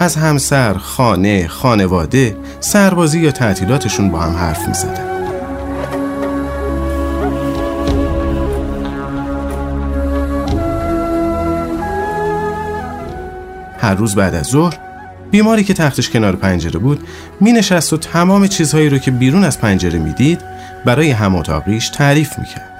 از 0.00 0.16
همسر، 0.16 0.74
خانه، 0.74 1.48
خانواده، 1.48 2.36
سربازی 2.60 3.20
یا 3.20 3.30
تعطیلاتشون 3.30 4.10
با 4.10 4.18
هم 4.18 4.36
حرف 4.36 4.68
می‌زدن. 4.68 5.07
هر 13.78 13.94
روز 13.94 14.14
بعد 14.14 14.34
از 14.34 14.46
ظهر 14.46 14.78
بیماری 15.30 15.64
که 15.64 15.74
تختش 15.74 16.10
کنار 16.10 16.36
پنجره 16.36 16.78
بود 16.78 17.00
می 17.40 17.52
نشست 17.52 17.92
و 17.92 17.96
تمام 17.96 18.46
چیزهایی 18.46 18.88
رو 18.88 18.98
که 18.98 19.10
بیرون 19.10 19.44
از 19.44 19.60
پنجره 19.60 19.98
می‌دید 19.98 20.40
برای 20.84 21.10
هم 21.10 21.36
اتاقیش 21.36 21.88
تعریف 21.88 22.38
می‌کرد 22.38 22.72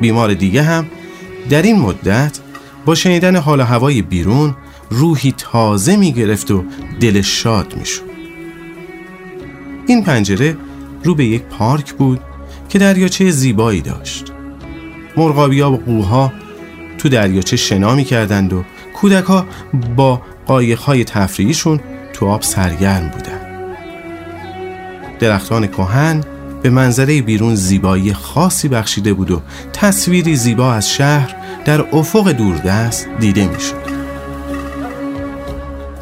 بیمار 0.00 0.34
دیگه 0.34 0.62
هم 0.62 0.86
در 1.50 1.62
این 1.62 1.78
مدت 1.78 2.38
با 2.84 2.94
شنیدن 2.94 3.36
حال 3.36 3.60
هوای 3.60 4.02
بیرون 4.02 4.56
روحی 4.90 5.34
تازه 5.38 5.96
می 5.96 6.12
گرفت 6.12 6.50
و 6.50 6.64
دلش 7.00 7.42
شاد 7.42 7.76
می 7.76 7.86
شود. 7.86 8.10
این 9.86 10.04
پنجره 10.04 10.56
رو 11.04 11.14
به 11.14 11.24
یک 11.24 11.42
پارک 11.42 11.92
بود 11.92 12.20
که 12.68 12.78
دریاچه 12.78 13.30
زیبایی 13.30 13.80
داشت 13.80 14.32
مرغابیا 15.16 15.70
و 15.70 15.76
قوها 15.76 16.32
تو 16.98 17.08
دریاچه 17.08 17.56
شنا 17.56 17.94
می 17.94 18.04
کردند 18.04 18.52
و 18.52 18.64
کودک 19.02 19.24
ها 19.24 19.46
با 19.96 20.22
قایقهای 20.46 21.04
تفریحیشون 21.04 21.80
تو 22.12 22.26
آب 22.26 22.42
سرگرم 22.42 23.08
بودن 23.08 23.40
درختان 25.20 25.66
کهن 25.66 26.20
به 26.62 26.70
منظره 26.70 27.22
بیرون 27.22 27.54
زیبایی 27.54 28.12
خاصی 28.12 28.68
بخشیده 28.68 29.14
بود 29.14 29.30
و 29.30 29.42
تصویری 29.72 30.36
زیبا 30.36 30.74
از 30.74 30.90
شهر 30.90 31.36
در 31.64 31.96
افق 31.96 32.32
دوردست 32.32 33.08
دیده 33.20 33.48
می‌شد. 33.48 33.92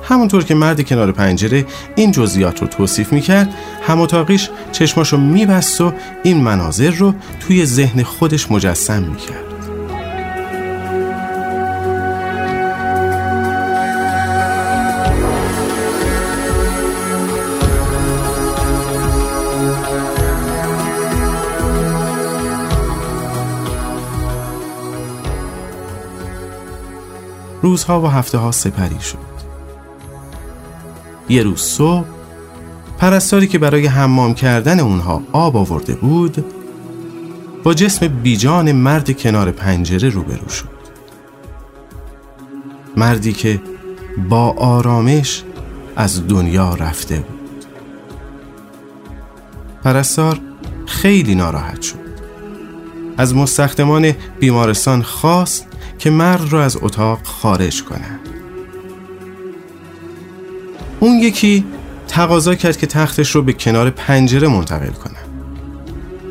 همونطور 0.02 0.44
که 0.44 0.54
مرد 0.54 0.84
کنار 0.84 1.12
پنجره 1.12 1.66
این 1.96 2.12
جزئیات 2.12 2.60
رو 2.60 2.66
توصیف 2.66 3.12
می‌کرد 3.12 3.54
هم 3.86 4.00
اتاقیش 4.00 4.50
چشماشو 4.72 5.16
میبست 5.16 5.80
و 5.80 5.92
این 6.22 6.40
مناظر 6.40 6.90
رو 6.90 7.14
توی 7.40 7.66
ذهن 7.66 8.02
خودش 8.02 8.50
مجسم 8.50 9.02
می‌کرد 9.02 9.49
روزها 27.70 28.00
و 28.00 28.06
هفته 28.06 28.38
ها 28.38 28.52
سپری 28.52 29.00
شد. 29.00 29.18
یه 31.28 31.42
روز 31.42 31.60
صبح 31.60 32.06
پرستاری 32.98 33.46
که 33.46 33.58
برای 33.58 33.86
حمام 33.86 34.34
کردن 34.34 34.80
اونها 34.80 35.22
آب 35.32 35.56
آورده 35.56 35.94
بود 35.94 36.44
با 37.62 37.74
جسم 37.74 38.08
بیجان 38.08 38.72
مرد 38.72 39.18
کنار 39.18 39.50
پنجره 39.50 40.08
روبرو 40.08 40.48
شد. 40.48 40.80
مردی 42.96 43.32
که 43.32 43.60
با 44.28 44.50
آرامش 44.50 45.42
از 45.96 46.28
دنیا 46.28 46.74
رفته 46.74 47.16
بود. 47.16 47.64
پرستار 49.84 50.38
خیلی 50.86 51.34
ناراحت 51.34 51.82
شد. 51.82 51.98
از 53.16 53.34
مستخدمان 53.34 54.12
بیمارستان 54.40 55.02
خواست 55.02 55.69
که 56.00 56.10
مرد 56.10 56.52
را 56.52 56.64
از 56.64 56.78
اتاق 56.82 57.18
خارج 57.24 57.84
کنند. 57.84 58.28
اون 61.00 61.18
یکی 61.18 61.64
تقاضا 62.08 62.54
کرد 62.54 62.76
که 62.76 62.86
تختش 62.86 63.30
رو 63.30 63.42
به 63.42 63.52
کنار 63.52 63.90
پنجره 63.90 64.48
منتقل 64.48 64.92
کنه. 64.92 65.18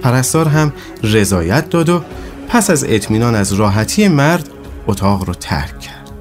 پرستار 0.02 0.48
هم 0.48 0.74
رضایت 1.04 1.70
داد 1.70 1.90
و 1.90 2.02
پس 2.48 2.70
از 2.70 2.84
اطمینان 2.84 3.36
از 3.36 3.54
راحتی 3.54 4.08
مرد 4.08 4.50
اتاق 4.88 5.24
رو 5.24 5.34
ترک 5.34 5.80
کرد. 5.80 6.12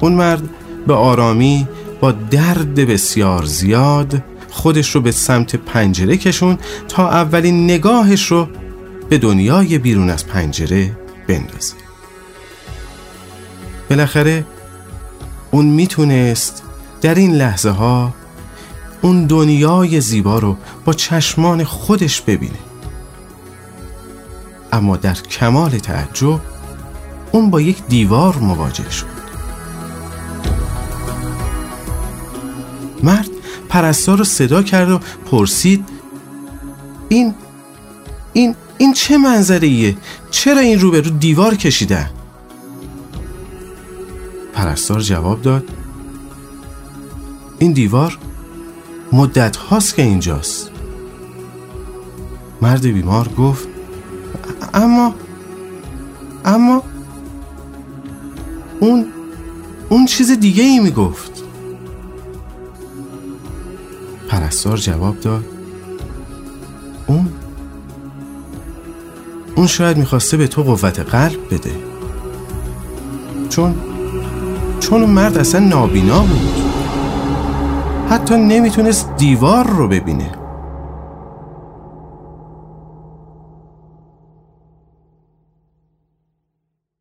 اون 0.00 0.12
مرد 0.12 0.42
به 0.86 0.94
آرامی 0.94 1.68
با 2.00 2.12
درد 2.12 2.74
بسیار 2.74 3.44
زیاد 3.44 4.22
خودش 4.50 4.90
رو 4.90 5.00
به 5.00 5.10
سمت 5.10 5.56
پنجره 5.56 6.16
کشون 6.16 6.58
تا 6.88 7.10
اولین 7.10 7.64
نگاهش 7.64 8.26
رو 8.26 8.48
به 9.08 9.18
دنیای 9.18 9.78
بیرون 9.78 10.10
از 10.10 10.26
پنجره 10.26 10.96
بندازه. 11.28 11.87
بالاخره 13.90 14.46
اون 15.50 15.66
می‌تونست 15.66 16.62
در 17.00 17.14
این 17.14 17.34
لحظه 17.34 17.70
ها 17.70 18.14
اون 19.02 19.26
دنیای 19.26 20.00
زیبا 20.00 20.38
رو 20.38 20.56
با 20.84 20.92
چشمان 20.92 21.64
خودش 21.64 22.20
ببینه. 22.20 22.58
اما 24.72 24.96
در 24.96 25.14
کمال 25.14 25.70
تعجب 25.70 26.40
اون 27.32 27.50
با 27.50 27.60
یک 27.60 27.86
دیوار 27.88 28.36
مواجه 28.36 28.90
شد. 28.90 29.18
مرد 33.02 33.28
پرستار 33.68 34.18
رو 34.18 34.24
صدا 34.24 34.62
کرد 34.62 34.90
و 34.90 35.00
پرسید 35.30 35.88
این 37.08 37.34
این 38.32 38.54
این 38.78 38.92
چه 38.92 39.18
منظره 39.18 39.96
چرا 40.30 40.60
این 40.60 40.80
رو 40.80 40.90
به 40.90 41.00
رو 41.00 41.10
دیوار 41.10 41.54
کشیده؟ 41.54 42.10
پرستار 44.58 45.00
جواب 45.00 45.42
داد. 45.42 45.64
این 47.58 47.72
دیوار 47.72 48.18
مدت 49.12 49.56
هاست 49.56 49.94
که 49.94 50.02
اینجاست. 50.02 50.70
مرد 52.62 52.82
بیمار 52.82 53.28
گفت 53.28 53.68
اما 54.74 55.14
اما 56.44 56.82
اون 58.80 59.06
اون 59.88 60.06
چیز 60.06 60.30
دیگه 60.30 60.62
ای 60.62 60.78
می 60.78 60.90
گفت 60.90 61.42
پرستار 64.28 64.76
جواب 64.76 65.20
داد 65.20 65.44
اون 67.06 67.28
اون 69.56 69.66
شاید 69.66 69.96
می‌خواسته 69.96 70.36
به 70.36 70.46
تو 70.46 70.62
قوت 70.62 71.00
قلب 71.00 71.54
بده. 71.54 71.72
چون 73.48 73.87
چون 74.88 75.02
اون 75.02 75.10
مرد 75.10 75.38
اصلا 75.38 75.60
نابینا 75.60 76.20
بود. 76.20 76.64
حتی 78.10 78.36
نمی‌تونست 78.36 79.16
دیوار 79.16 79.66
رو 79.66 79.88
ببینه. 79.88 80.30